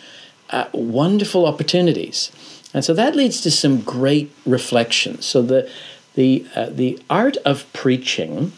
uh, 0.49 0.65
wonderful 0.73 1.45
opportunities. 1.45 2.31
And 2.73 2.83
so 2.83 2.93
that 2.93 3.15
leads 3.15 3.41
to 3.41 3.51
some 3.51 3.81
great 3.81 4.31
reflections. 4.45 5.25
So 5.25 5.41
the 5.41 5.69
the 6.15 6.45
uh, 6.55 6.69
the 6.69 6.99
art 7.09 7.37
of 7.37 7.71
preaching. 7.73 8.53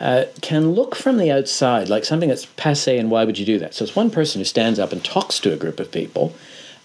Uh, 0.00 0.26
can 0.42 0.74
look 0.74 0.94
from 0.94 1.16
the 1.16 1.28
outside 1.28 1.88
like 1.88 2.04
something 2.04 2.28
that's 2.28 2.46
passe, 2.56 2.96
and 2.96 3.10
why 3.10 3.24
would 3.24 3.36
you 3.36 3.44
do 3.44 3.58
that? 3.58 3.74
So 3.74 3.82
it's 3.82 3.96
one 3.96 4.10
person 4.10 4.40
who 4.40 4.44
stands 4.44 4.78
up 4.78 4.92
and 4.92 5.04
talks 5.04 5.40
to 5.40 5.52
a 5.52 5.56
group 5.56 5.80
of 5.80 5.90
people, 5.90 6.36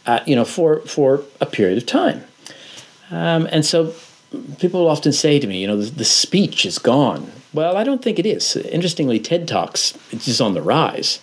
uh, 0.08 0.22
you 0.26 0.36
know, 0.36 0.44
for, 0.44 0.80
for 0.80 1.22
a 1.40 1.46
period 1.46 1.78
of 1.78 1.86
time. 1.86 2.24
Um, 3.12 3.48
and 3.52 3.64
so 3.64 3.94
people 4.60 4.88
often 4.88 5.12
say 5.12 5.40
to 5.40 5.48
me, 5.48 5.62
you 5.62 5.68
know, 5.68 5.78
the, 5.78 5.92
the, 5.92 6.06
speech 6.06 6.66
is 6.66 6.80
gone. 6.80 7.32
Well, 7.54 7.78
I 7.78 7.84
don't 7.84 8.02
think 8.02 8.18
it 8.18 8.26
is. 8.26 8.56
Interestingly, 8.56 9.20
TED 9.20 9.48
Talks 9.48 9.98
is 10.12 10.42
on 10.42 10.54
the 10.54 10.62
rise. 10.62 11.20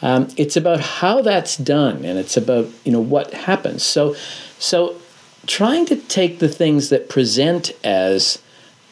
Um, 0.00 0.28
it's 0.36 0.56
about 0.56 0.80
how 0.80 1.22
that's 1.22 1.56
done, 1.56 2.04
and 2.04 2.18
it's 2.18 2.36
about 2.36 2.68
you 2.84 2.92
know 2.92 3.00
what 3.00 3.34
happens. 3.34 3.82
So, 3.82 4.14
so 4.58 4.96
trying 5.46 5.86
to 5.86 5.96
take 5.96 6.38
the 6.38 6.48
things 6.48 6.90
that 6.90 7.08
present 7.08 7.72
as 7.82 8.40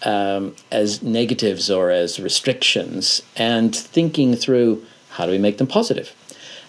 um, 0.03 0.57
as 0.71 1.03
negatives 1.03 1.71
or 1.71 1.91
as 1.91 2.19
restrictions, 2.19 3.23
and 3.37 3.75
thinking 3.75 4.35
through 4.35 4.85
how 5.11 5.27
do 5.27 5.33
we 5.33 5.39
make 5.39 5.59
them 5.59 5.67
positive. 5.67 6.15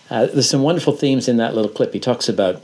Uh, 0.09 0.27
there's 0.27 0.49
some 0.49 0.61
wonderful 0.61 0.93
themes 0.93 1.27
in 1.27 1.37
that 1.37 1.53
little 1.53 1.69
clip. 1.69 1.93
He 1.93 1.99
talks 1.99 2.29
about 2.29 2.61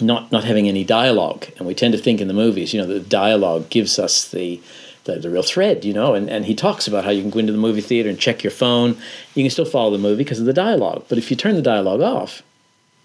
not 0.00 0.32
not 0.32 0.44
having 0.44 0.66
any 0.66 0.82
dialogue, 0.82 1.46
and 1.58 1.66
we 1.66 1.74
tend 1.74 1.92
to 1.92 1.98
think 1.98 2.20
in 2.20 2.28
the 2.28 2.34
movies, 2.34 2.72
you 2.72 2.80
know, 2.80 2.86
the 2.86 3.00
dialogue 3.00 3.68
gives 3.68 3.98
us 3.98 4.28
the 4.30 4.60
the, 5.04 5.18
the 5.18 5.30
real 5.30 5.42
thread, 5.42 5.84
you 5.84 5.92
know. 5.92 6.14
And, 6.14 6.28
and 6.30 6.44
he 6.44 6.54
talks 6.54 6.86
about 6.86 7.04
how 7.04 7.10
you 7.10 7.22
can 7.22 7.30
go 7.30 7.38
into 7.38 7.52
the 7.52 7.58
movie 7.58 7.80
theater 7.80 8.08
and 8.08 8.18
check 8.18 8.42
your 8.42 8.50
phone. 8.50 8.96
You 9.34 9.42
can 9.42 9.50
still 9.50 9.64
follow 9.64 9.90
the 9.90 9.98
movie 9.98 10.24
because 10.24 10.40
of 10.40 10.46
the 10.46 10.52
dialogue. 10.52 11.04
But 11.08 11.18
if 11.18 11.30
you 11.30 11.36
turn 11.36 11.56
the 11.56 11.62
dialogue 11.62 12.00
off, 12.00 12.42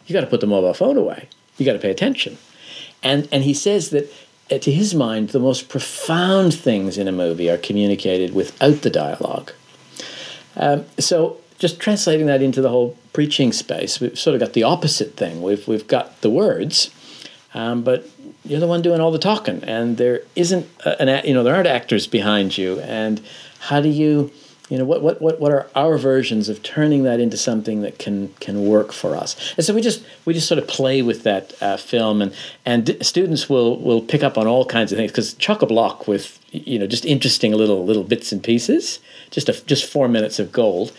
you 0.05 0.13
got 0.13 0.21
to 0.21 0.27
put 0.27 0.41
the 0.41 0.47
mobile 0.47 0.73
phone 0.73 0.97
away. 0.97 1.29
You 1.57 1.65
got 1.65 1.73
to 1.73 1.79
pay 1.79 1.91
attention. 1.91 2.37
And 3.03 3.27
and 3.31 3.43
he 3.43 3.53
says 3.53 3.91
that 3.91 4.11
uh, 4.49 4.57
to 4.59 4.71
his 4.71 4.95
mind, 4.95 5.29
the 5.29 5.39
most 5.39 5.69
profound 5.69 6.53
things 6.53 6.97
in 6.97 7.07
a 7.07 7.11
movie 7.11 7.49
are 7.49 7.57
communicated 7.57 8.33
without 8.33 8.81
the 8.81 8.89
dialogue. 8.89 9.51
Um, 10.55 10.85
so 10.97 11.37
just 11.59 11.79
translating 11.79 12.27
that 12.27 12.41
into 12.41 12.61
the 12.61 12.69
whole 12.69 12.97
preaching 13.13 13.51
space, 13.51 13.99
we've 13.99 14.17
sort 14.17 14.35
of 14.35 14.39
got 14.39 14.53
the 14.53 14.63
opposite 14.63 15.15
thing. 15.15 15.41
We've 15.41 15.67
we've 15.67 15.87
got 15.87 16.21
the 16.21 16.29
words, 16.29 16.89
um, 17.53 17.83
but 17.83 18.09
you're 18.47 18.59
the 18.59 18.67
one 18.67 18.81
doing 18.81 19.01
all 19.01 19.11
the 19.11 19.19
talking, 19.19 19.63
and 19.63 19.97
there 19.97 20.21
isn't 20.35 20.65
an 20.85 21.25
you 21.25 21.33
know 21.33 21.43
there 21.43 21.55
aren't 21.55 21.67
actors 21.67 22.07
behind 22.07 22.57
you. 22.57 22.79
And 22.79 23.21
how 23.59 23.81
do 23.81 23.89
you 23.89 24.31
You 24.69 24.77
know, 24.77 24.83
what, 24.91 25.01
what, 25.01 25.21
what, 25.21 25.39
what 25.39 25.51
are 25.53 25.65
our 25.75 25.97
versions 25.97 26.49
of 26.49 26.61
turning 26.61 27.03
that 27.03 27.19
into 27.21 27.37
something 27.37 27.83
that 27.83 27.97
can, 28.03 28.33
can 28.41 28.67
work 28.67 28.91
for 28.91 29.15
us? 29.15 29.37
And 29.55 29.65
so 29.65 29.73
we 29.73 29.81
just, 29.81 30.03
we 30.25 30.33
just 30.33 30.47
sort 30.47 30.59
of 30.61 30.67
play 30.67 31.01
with 31.01 31.23
that 31.23 31.53
uh, 31.61 31.77
film, 31.77 32.21
and, 32.21 32.33
and 32.65 32.85
d- 32.85 33.01
students 33.01 33.47
will, 33.49 33.79
will 33.79 34.01
pick 34.01 34.23
up 34.23 34.37
on 34.37 34.45
all 34.45 34.65
kinds 34.65 34.91
of 34.91 34.97
things 34.97 35.11
because 35.11 35.35
chock 35.35 35.61
a 35.61 35.65
block 35.65 36.05
with, 36.05 36.37
you 36.51 36.77
know, 36.77 36.85
just 36.85 37.05
interesting 37.05 37.53
little, 37.53 37.85
little 37.85 38.03
bits 38.03 38.33
and 38.33 38.43
pieces, 38.43 38.99
just, 39.31 39.47
a, 39.47 39.53
just 39.65 39.85
four 39.85 40.09
minutes 40.09 40.37
of 40.37 40.51
gold. 40.51 40.91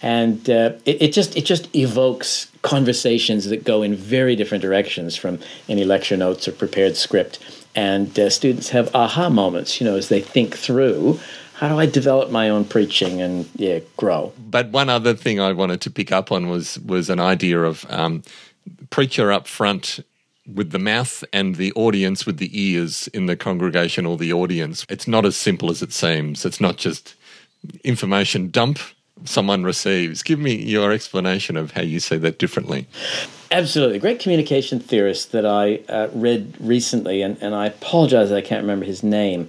And 0.00 0.48
uh, 0.48 0.72
it, 0.84 1.02
it 1.02 1.12
just, 1.12 1.36
it 1.36 1.44
just 1.44 1.74
evokes 1.74 2.50
conversations 2.62 3.46
that 3.46 3.64
go 3.64 3.82
in 3.82 3.94
very 3.94 4.36
different 4.36 4.62
directions 4.62 5.16
from 5.16 5.40
any 5.68 5.84
lecture 5.84 6.16
notes 6.16 6.46
or 6.46 6.52
prepared 6.52 6.96
script. 6.96 7.38
And 7.74 8.18
uh, 8.18 8.30
students 8.30 8.70
have 8.70 8.94
aha 8.94 9.28
moments, 9.28 9.80
you 9.80 9.86
know, 9.86 9.96
as 9.96 10.08
they 10.08 10.20
think 10.20 10.56
through 10.56 11.18
how 11.58 11.68
do 11.68 11.78
I 11.78 11.86
develop 11.86 12.30
my 12.30 12.48
own 12.48 12.64
preaching 12.64 13.20
and 13.20 13.48
yeah 13.56 13.80
grow? 13.96 14.32
But 14.38 14.68
one 14.68 14.88
other 14.88 15.14
thing 15.14 15.40
I 15.40 15.52
wanted 15.52 15.80
to 15.82 15.90
pick 15.90 16.12
up 16.12 16.30
on 16.30 16.48
was 16.48 16.78
was 16.78 17.10
an 17.10 17.18
idea 17.18 17.60
of 17.62 17.84
um, 17.88 18.22
preacher 18.90 19.32
up 19.32 19.48
front 19.48 19.98
with 20.46 20.70
the 20.70 20.78
mouth 20.78 21.24
and 21.32 21.56
the 21.56 21.72
audience 21.72 22.24
with 22.24 22.38
the 22.38 22.50
ears 22.58 23.08
in 23.08 23.26
the 23.26 23.36
congregation 23.36 24.06
or 24.06 24.16
the 24.16 24.32
audience. 24.32 24.86
It's 24.88 25.08
not 25.08 25.26
as 25.26 25.36
simple 25.36 25.68
as 25.68 25.82
it 25.82 25.92
seems. 25.92 26.44
It's 26.44 26.60
not 26.60 26.76
just 26.76 27.16
information 27.82 28.50
dump 28.50 28.78
someone 29.24 29.64
receives. 29.64 30.22
Give 30.22 30.38
me 30.38 30.54
your 30.54 30.92
explanation 30.92 31.56
of 31.56 31.72
how 31.72 31.82
you 31.82 32.00
see 32.00 32.16
that 32.18 32.38
differently. 32.38 32.86
Absolutely. 33.50 33.96
A 33.96 34.00
great 34.00 34.20
communication 34.20 34.78
theorist 34.78 35.32
that 35.32 35.46
I 35.46 35.80
uh, 35.88 36.08
read 36.12 36.54
recently, 36.60 37.22
and, 37.22 37.38
and 37.40 37.54
I 37.54 37.66
apologize 37.66 38.30
I 38.30 38.42
can't 38.42 38.60
remember 38.60 38.84
his 38.84 39.02
name, 39.02 39.48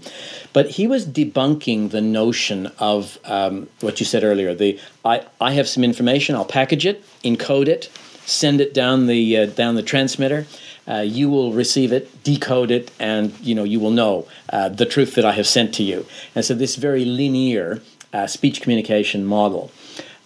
but 0.53 0.69
he 0.69 0.87
was 0.87 1.05
debunking 1.05 1.91
the 1.91 1.99
notion 1.99 2.67
of 2.79 3.19
um, 3.25 3.67
what 3.81 3.99
you 3.99 4.05
said 4.05 4.23
earlier. 4.23 4.53
The 4.53 4.79
I, 5.03 5.25
I 5.41 5.51
have 5.51 5.67
some 5.67 5.83
information, 5.83 6.35
I'll 6.35 6.45
package 6.45 6.85
it, 6.85 7.03
encode 7.23 7.67
it, 7.67 7.89
send 8.25 8.61
it 8.61 8.73
down 8.73 9.07
the 9.07 9.37
uh, 9.37 9.45
down 9.47 9.75
the 9.75 9.83
transmitter. 9.83 10.45
Uh, 10.87 11.01
you 11.01 11.29
will 11.29 11.51
receive 11.53 11.91
it, 11.91 12.23
decode 12.23 12.71
it, 12.71 12.91
and 12.99 13.37
you 13.41 13.53
know 13.53 13.65
you 13.65 13.81
will 13.81 13.91
know 13.91 14.27
uh, 14.51 14.69
the 14.69 14.85
truth 14.85 15.15
that 15.15 15.25
I 15.25 15.33
have 15.33 15.45
sent 15.45 15.73
to 15.75 15.83
you. 15.83 16.05
And 16.35 16.45
so 16.45 16.53
this 16.53 16.77
very 16.77 17.03
linear 17.03 17.81
uh, 18.13 18.27
speech 18.27 18.61
communication 18.61 19.25
model 19.25 19.71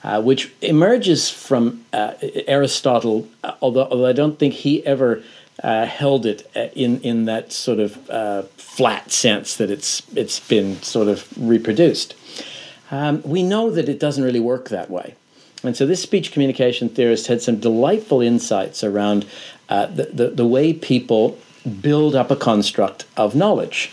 uh, 0.03 0.21
which 0.21 0.51
emerges 0.61 1.29
from 1.29 1.85
uh, 1.93 2.13
Aristotle, 2.47 3.27
uh, 3.43 3.53
although, 3.61 3.87
although, 3.89 4.05
I 4.05 4.13
don't 4.13 4.37
think 4.37 4.53
he 4.53 4.85
ever 4.85 5.23
uh, 5.63 5.85
held 5.85 6.25
it 6.25 6.49
uh, 6.55 6.67
in 6.75 6.99
in 7.01 7.25
that 7.25 7.53
sort 7.53 7.79
of 7.79 8.09
uh, 8.09 8.43
flat 8.57 9.11
sense 9.11 9.55
that 9.55 9.71
it's 9.71 10.03
it's 10.15 10.39
been 10.39 10.81
sort 10.81 11.07
of 11.07 11.27
reproduced. 11.37 12.15
Um, 12.91 13.21
we 13.23 13.43
know 13.43 13.71
that 13.71 13.87
it 13.87 13.99
doesn't 13.99 14.23
really 14.23 14.41
work 14.41 14.69
that 14.69 14.89
way, 14.89 15.15
and 15.63 15.75
so 15.75 15.85
this 15.85 16.01
speech 16.01 16.31
communication 16.31 16.89
theorist 16.89 17.27
had 17.27 17.41
some 17.41 17.57
delightful 17.57 18.19
insights 18.19 18.83
around 18.83 19.25
the, 19.69 20.09
the 20.13 20.29
the 20.29 20.45
way 20.45 20.73
people 20.73 21.37
build 21.81 22.13
up 22.13 22.29
a 22.29 22.35
construct 22.35 23.05
of 23.15 23.35
knowledge 23.35 23.89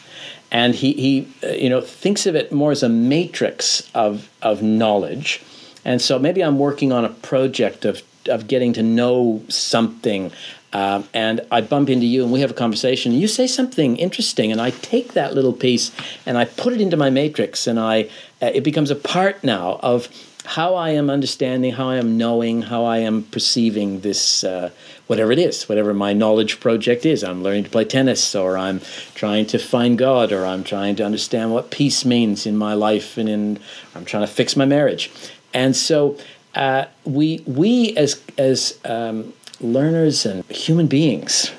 and 0.51 0.75
he, 0.75 0.93
he 0.93 1.57
you 1.57 1.69
know 1.69 1.81
thinks 1.81 2.27
of 2.27 2.35
it 2.35 2.53
more 2.53 2.71
as 2.71 2.83
a 2.83 2.89
matrix 2.89 3.89
of 3.95 4.31
of 4.43 4.63
knowledge 4.63 5.43
and 5.85 6.01
so 6.01 6.19
maybe 6.19 6.43
I'm 6.43 6.59
working 6.59 6.93
on 6.93 7.05
a 7.05 7.09
project 7.09 7.85
of, 7.85 8.03
of 8.27 8.47
getting 8.47 8.73
to 8.75 8.83
know 8.83 9.43
something. 9.49 10.33
Um, 10.73 11.09
and 11.13 11.41
I 11.51 11.63
bump 11.63 11.91
into 11.91 12.07
you 12.07 12.23
and 12.23 12.33
we 12.33 12.41
have 12.43 12.53
a 12.53 12.55
conversation. 12.55 13.13
You 13.13 13.27
say 13.27 13.47
something 13.47 13.97
interesting, 13.97 14.53
and 14.53 14.61
I 14.61 14.71
take 14.71 15.15
that 15.15 15.35
little 15.35 15.53
piece 15.53 15.91
and 16.27 16.39
I 16.39 16.45
put 16.45 16.73
it 16.73 16.81
into 16.81 16.97
my 16.97 17.11
matrix, 17.11 17.67
and 17.67 17.81
I 17.81 18.03
uh, 18.41 18.53
it 18.55 18.63
becomes 18.63 18.91
a 18.91 18.97
part 18.97 19.43
now 19.43 19.81
of 19.83 20.09
how 20.45 20.75
I 20.75 20.91
am 20.91 21.11
understanding, 21.11 21.73
how 21.73 21.89
I 21.89 21.97
am 21.97 22.17
knowing, 22.17 22.63
how 22.63 22.85
I 22.85 22.99
am 22.99 23.25
perceiving 23.25 24.01
this, 24.01 24.43
uh, 24.43 24.71
whatever 25.07 25.33
it 25.33 25.39
is, 25.39 25.69
whatever 25.69 25.93
my 25.93 26.13
knowledge 26.13 26.61
project 26.61 27.05
is. 27.05 27.23
I'm 27.23 27.43
learning 27.43 27.65
to 27.65 27.71
play 27.71 27.85
tennis, 27.85 28.35
or 28.35 28.57
I'm 28.57 28.81
trying 29.15 29.47
to 29.47 29.59
find 29.59 29.99
God, 29.99 30.33
or 30.33 30.47
I'm 30.47 30.65
trying 30.65 30.97
to 30.97 31.05
understand 31.05 31.53
what 31.53 31.71
peace 31.71 32.05
means 32.05 32.47
in 32.47 32.57
my 32.57 32.75
life, 32.75 33.19
and 33.19 33.29
in 33.29 33.59
I'm 33.95 34.05
trying 34.05 34.27
to 34.27 34.33
fix 34.33 34.57
my 34.57 34.65
marriage. 34.65 35.11
And 35.53 35.77
so 35.77 36.17
uh, 36.55 36.87
we 37.05 37.43
we 37.47 37.97
as 37.97 38.21
as 38.39 38.79
um, 38.85 39.33
learners 39.61 40.25
and 40.27 40.45
human 40.47 40.87
beings 40.87 41.53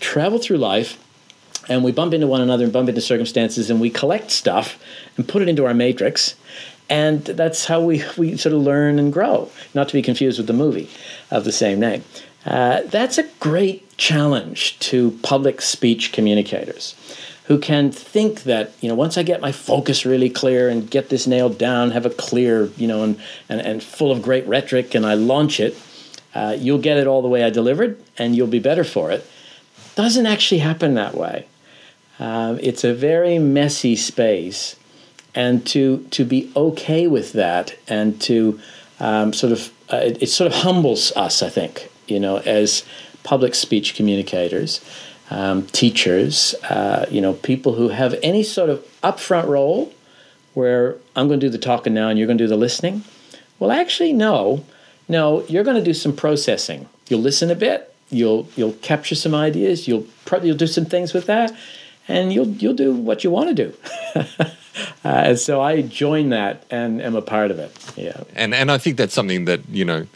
travel 0.00 0.38
through 0.38 0.58
life 0.58 0.98
and 1.68 1.84
we 1.84 1.92
bump 1.92 2.12
into 2.12 2.26
one 2.26 2.40
another 2.40 2.64
and 2.64 2.72
bump 2.72 2.88
into 2.88 3.00
circumstances 3.00 3.70
and 3.70 3.80
we 3.80 3.90
collect 3.90 4.30
stuff 4.30 4.82
and 5.16 5.28
put 5.28 5.42
it 5.42 5.48
into 5.48 5.64
our 5.64 5.74
matrix 5.74 6.34
and 6.92 7.24
that's 7.24 7.64
how 7.64 7.80
we, 7.80 8.04
we 8.16 8.36
sort 8.36 8.54
of 8.54 8.60
learn 8.60 8.98
and 8.98 9.12
grow 9.12 9.50
not 9.74 9.88
to 9.88 9.94
be 9.94 10.02
confused 10.02 10.38
with 10.38 10.46
the 10.46 10.52
movie 10.52 10.88
of 11.30 11.44
the 11.44 11.52
same 11.52 11.80
name 11.80 12.04
uh, 12.46 12.82
that's 12.82 13.18
a 13.18 13.24
great 13.40 13.96
challenge 13.96 14.78
to 14.78 15.12
public 15.22 15.60
speech 15.60 16.12
communicators 16.12 16.94
who 17.44 17.58
can 17.58 17.90
think 17.90 18.44
that 18.44 18.72
you 18.80 18.88
know 18.88 18.94
once 18.94 19.18
I 19.18 19.22
get 19.22 19.40
my 19.40 19.52
focus 19.52 20.06
really 20.06 20.30
clear 20.30 20.68
and 20.68 20.90
get 20.90 21.08
this 21.08 21.26
nailed 21.26 21.58
down, 21.58 21.90
have 21.90 22.06
a 22.06 22.10
clear 22.10 22.66
you 22.76 22.86
know 22.86 23.02
and 23.02 23.20
and, 23.48 23.60
and 23.60 23.82
full 23.82 24.10
of 24.10 24.22
great 24.22 24.46
rhetoric, 24.46 24.94
and 24.94 25.04
I 25.04 25.14
launch 25.14 25.60
it, 25.60 25.76
uh, 26.34 26.56
you'll 26.58 26.78
get 26.78 26.96
it 26.96 27.06
all 27.06 27.22
the 27.22 27.28
way 27.28 27.44
I 27.44 27.50
delivered, 27.50 28.02
and 28.18 28.36
you'll 28.36 28.46
be 28.46 28.58
better 28.58 28.84
for 28.84 29.10
it. 29.10 29.26
Doesn't 29.94 30.26
actually 30.26 30.60
happen 30.60 30.94
that 30.94 31.14
way. 31.14 31.46
Um, 32.18 32.58
it's 32.62 32.84
a 32.84 32.94
very 32.94 33.38
messy 33.38 33.96
space, 33.96 34.76
and 35.34 35.66
to 35.66 36.06
to 36.10 36.24
be 36.24 36.50
okay 36.54 37.06
with 37.06 37.32
that, 37.32 37.76
and 37.88 38.20
to 38.22 38.60
um, 39.00 39.32
sort 39.32 39.52
of 39.52 39.72
uh, 39.92 39.96
it, 39.96 40.22
it 40.22 40.26
sort 40.28 40.52
of 40.52 40.58
humbles 40.58 41.12
us, 41.16 41.42
I 41.42 41.48
think, 41.48 41.90
you 42.06 42.20
know, 42.20 42.38
as 42.38 42.84
public 43.22 43.54
speech 43.54 43.94
communicators 43.94 44.80
um, 45.32 45.66
teachers, 45.68 46.54
uh, 46.64 47.06
you 47.10 47.20
know, 47.20 47.32
people 47.32 47.74
who 47.74 47.88
have 47.88 48.14
any 48.22 48.42
sort 48.42 48.68
of 48.68 48.86
upfront 49.02 49.46
role 49.48 49.92
where 50.52 50.96
I'm 51.16 51.26
going 51.26 51.40
to 51.40 51.46
do 51.46 51.50
the 51.50 51.58
talking 51.58 51.94
now 51.94 52.08
and 52.08 52.18
you're 52.18 52.26
going 52.26 52.36
to 52.36 52.44
do 52.44 52.48
the 52.48 52.56
listening. 52.56 53.02
Well, 53.58 53.72
actually, 53.72 54.12
no. 54.12 54.64
No, 55.08 55.44
you're 55.46 55.64
going 55.64 55.76
to 55.76 55.82
do 55.82 55.94
some 55.94 56.14
processing. 56.14 56.86
You'll 57.08 57.20
listen 57.20 57.50
a 57.50 57.54
bit. 57.54 57.94
You'll 58.10 58.46
you'll 58.56 58.74
capture 58.74 59.14
some 59.14 59.34
ideas. 59.34 59.88
You'll 59.88 60.06
probably 60.26 60.48
you'll 60.48 60.58
do 60.58 60.66
some 60.66 60.84
things 60.84 61.14
with 61.14 61.26
that, 61.26 61.56
and 62.08 62.32
you'll 62.32 62.48
you'll 62.48 62.74
do 62.74 62.94
what 62.94 63.24
you 63.24 63.30
want 63.30 63.48
to 63.48 63.54
do. 63.54 63.74
uh, 65.04 65.08
and 65.08 65.38
so 65.38 65.60
I 65.60 65.82
join 65.82 66.30
that 66.30 66.64
and 66.70 67.00
am 67.02 67.14
a 67.14 67.22
part 67.22 67.50
of 67.50 67.58
it. 67.58 67.76
Yeah. 67.96 68.24
And 68.34 68.54
and 68.54 68.70
I 68.70 68.78
think 68.78 68.96
that's 68.96 69.14
something 69.14 69.44
that 69.46 69.68
you 69.68 69.84
know, 69.84 70.06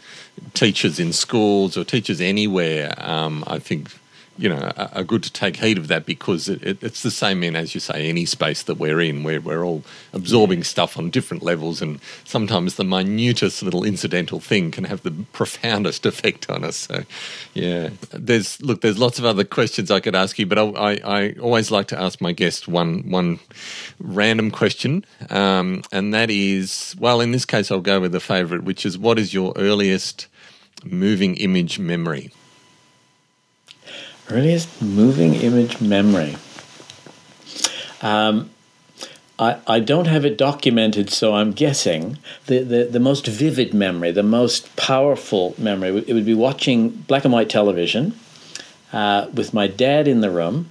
teachers 0.53 0.99
in 0.99 1.13
schools 1.13 1.77
or 1.77 1.83
teachers 1.83 2.21
anywhere, 2.21 2.93
um, 2.97 3.43
I 3.47 3.59
think 3.59 3.91
you 4.37 4.49
know, 4.49 4.71
are, 4.77 5.03
good 5.03 5.23
to 5.23 5.31
take 5.31 5.57
heed 5.57 5.77
of 5.77 5.87
that 5.87 6.05
because 6.05 6.47
it, 6.47 6.61
it, 6.63 6.83
it's 6.83 7.01
the 7.01 7.11
same 7.11 7.43
in, 7.43 7.55
as 7.55 7.73
you 7.73 7.79
say, 7.79 8.07
any 8.07 8.25
space 8.25 8.63
that 8.63 8.75
we're 8.75 9.01
in, 9.01 9.23
where 9.23 9.41
we're 9.41 9.63
all 9.63 9.83
absorbing 10.13 10.63
stuff 10.63 10.97
on 10.97 11.09
different 11.09 11.43
levels, 11.43 11.81
and 11.81 11.99
sometimes 12.23 12.75
the 12.75 12.83
minutest 12.83 13.63
little 13.63 13.83
incidental 13.83 14.39
thing 14.39 14.71
can 14.71 14.83
have 14.83 15.03
the 15.03 15.11
profoundest 15.33 16.05
effect 16.11 16.49
on 16.49 16.63
us. 16.63 16.75
So, 16.77 17.03
yeah, 17.53 17.89
there's 18.11 18.61
look, 18.61 18.81
there's 18.81 18.99
lots 18.99 19.17
of 19.17 19.25
other 19.25 19.43
questions 19.43 19.89
I 19.89 19.99
could 19.99 20.15
ask 20.15 20.37
you, 20.37 20.45
but 20.45 20.59
I, 20.59 20.63
I, 20.63 20.99
I 21.03 21.35
always 21.41 21.71
like 21.71 21.87
to 21.87 21.99
ask 21.99 22.21
my 22.21 22.31
guest 22.31 22.67
one 22.67 23.09
one 23.09 23.39
random 23.99 24.51
question, 24.51 25.03
um, 25.29 25.81
and 25.91 26.13
that 26.13 26.29
is, 26.29 26.95
well, 26.99 27.21
in 27.21 27.31
this 27.31 27.45
case, 27.45 27.71
I'll 27.71 27.81
go 27.81 27.99
with 27.99 28.13
a 28.13 28.19
favourite, 28.19 28.63
which 28.63 28.85
is, 28.85 28.97
what 28.97 29.17
is 29.17 29.33
your 29.33 29.53
earliest 29.55 30.27
moving 30.83 31.35
image 31.37 31.79
memory? 31.79 32.31
Earliest 34.29 34.81
moving 34.81 35.35
image 35.35 35.79
memory. 35.79 36.35
Um, 38.01 38.49
I, 39.39 39.57
I 39.67 39.79
don't 39.79 40.07
have 40.07 40.25
it 40.25 40.37
documented, 40.37 41.09
so 41.09 41.35
I'm 41.35 41.51
guessing 41.51 42.17
the, 42.47 42.59
the, 42.59 42.83
the 42.85 42.99
most 42.99 43.27
vivid 43.27 43.73
memory, 43.73 44.11
the 44.11 44.23
most 44.23 44.75
powerful 44.75 45.55
memory, 45.57 46.03
it 46.07 46.13
would 46.13 46.25
be 46.25 46.33
watching 46.33 46.89
black 46.89 47.23
and 47.23 47.33
white 47.33 47.49
television 47.49 48.17
uh, 48.91 49.27
with 49.33 49.53
my 49.53 49.67
dad 49.67 50.07
in 50.07 50.21
the 50.21 50.31
room. 50.31 50.69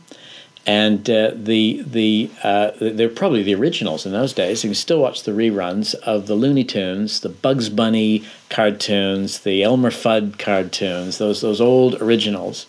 And 0.69 1.09
uh, 1.09 1.31
the 1.33 1.85
the 1.87 2.29
uh, 2.43 2.73
they're 2.81 3.09
probably 3.09 3.45
the 3.45 3.55
originals 3.55 4.05
in 4.05 4.11
those 4.11 4.33
days. 4.33 4.65
You 4.65 4.71
can 4.71 4.75
still 4.75 5.01
watch 5.01 5.23
the 5.23 5.31
reruns 5.31 5.95
of 5.95 6.27
the 6.27 6.35
Looney 6.35 6.65
Tunes, 6.65 7.21
the 7.21 7.29
Bugs 7.29 7.69
Bunny 7.69 8.25
cartoons, 8.51 9.39
the 9.39 9.63
Elmer 9.63 9.93
Fudd 9.93 10.41
cartoons, 10.41 11.19
those 11.19 11.41
those 11.41 11.61
old 11.61 12.03
originals. 12.03 12.67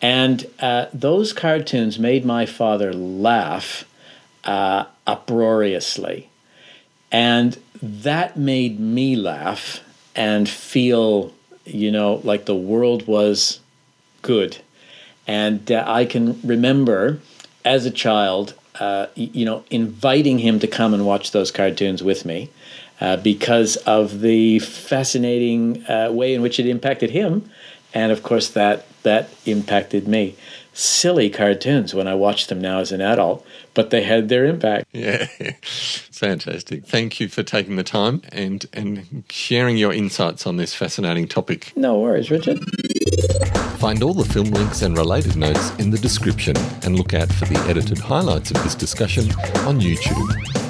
And 0.00 0.46
uh, 0.60 0.86
those 0.92 1.32
cartoons 1.32 1.98
made 1.98 2.24
my 2.24 2.46
father 2.46 2.92
laugh 2.92 3.84
uh, 4.44 4.84
uproariously. 5.06 6.28
And 7.10 7.58
that 7.82 8.36
made 8.36 8.80
me 8.80 9.16
laugh 9.16 9.80
and 10.14 10.48
feel, 10.48 11.32
you 11.64 11.90
know, 11.90 12.20
like 12.24 12.44
the 12.46 12.56
world 12.56 13.06
was 13.06 13.60
good. 14.22 14.58
And 15.26 15.70
uh, 15.70 15.84
I 15.86 16.04
can 16.04 16.40
remember 16.42 17.20
as 17.64 17.86
a 17.86 17.90
child, 17.90 18.54
uh, 18.80 19.06
you 19.14 19.44
know, 19.44 19.64
inviting 19.70 20.38
him 20.38 20.58
to 20.60 20.66
come 20.66 20.94
and 20.94 21.06
watch 21.06 21.32
those 21.32 21.50
cartoons 21.50 22.02
with 22.02 22.24
me. 22.24 22.50
uh, 23.00 23.16
because 23.16 23.76
of 23.78 24.20
the 24.20 24.58
fascinating 24.58 25.84
uh, 25.88 26.10
way 26.10 26.34
in 26.34 26.42
which 26.42 26.58
it 26.58 26.66
impacted 26.66 27.10
him, 27.10 27.48
and 27.94 28.12
of 28.12 28.22
course 28.22 28.48
that 28.50 28.86
that 29.02 29.30
impacted 29.46 30.06
me. 30.08 30.36
Silly 30.74 31.28
cartoons 31.28 31.92
when 31.92 32.06
I 32.06 32.14
watch 32.14 32.46
them 32.46 32.60
now 32.60 32.78
as 32.78 32.92
an 32.92 33.00
adult, 33.00 33.44
but 33.74 33.90
they 33.90 34.02
had 34.02 34.28
their 34.28 34.44
impact. 34.44 34.86
Yeah, 34.92 35.26
fantastic. 35.62 36.84
Thank 36.84 37.20
you 37.20 37.28
for 37.28 37.42
taking 37.42 37.76
the 37.76 37.84
time 37.84 38.22
and 38.30 38.66
and 38.72 39.24
sharing 39.30 39.76
your 39.76 39.92
insights 39.92 40.46
on 40.46 40.56
this 40.56 40.74
fascinating 40.74 41.26
topic. 41.28 41.72
No 41.76 41.98
worries, 41.98 42.30
Richard. 42.30 42.58
Find 43.78 44.02
all 44.02 44.14
the 44.14 44.24
film 44.24 44.50
links 44.50 44.82
and 44.82 44.96
related 44.96 45.36
notes 45.36 45.70
in 45.76 45.90
the 45.90 45.98
description 45.98 46.56
and 46.82 46.96
look 46.96 47.14
out 47.14 47.32
for 47.32 47.44
the 47.44 47.58
edited 47.68 47.98
highlights 47.98 48.50
of 48.50 48.62
this 48.64 48.74
discussion 48.74 49.30
on 49.66 49.80
YouTube. 49.80 50.67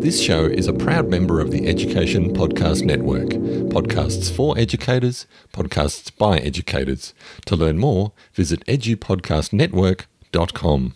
This 0.00 0.22
show 0.22 0.46
is 0.46 0.66
a 0.66 0.72
proud 0.72 1.10
member 1.10 1.40
of 1.40 1.50
the 1.50 1.68
Education 1.68 2.32
Podcast 2.32 2.84
Network. 2.84 3.28
Podcasts 3.68 4.34
for 4.34 4.56
educators, 4.56 5.26
podcasts 5.52 6.10
by 6.16 6.38
educators. 6.38 7.12
To 7.44 7.54
learn 7.54 7.78
more, 7.78 8.12
visit 8.32 8.64
edupodcastnetwork.com. 8.64 10.94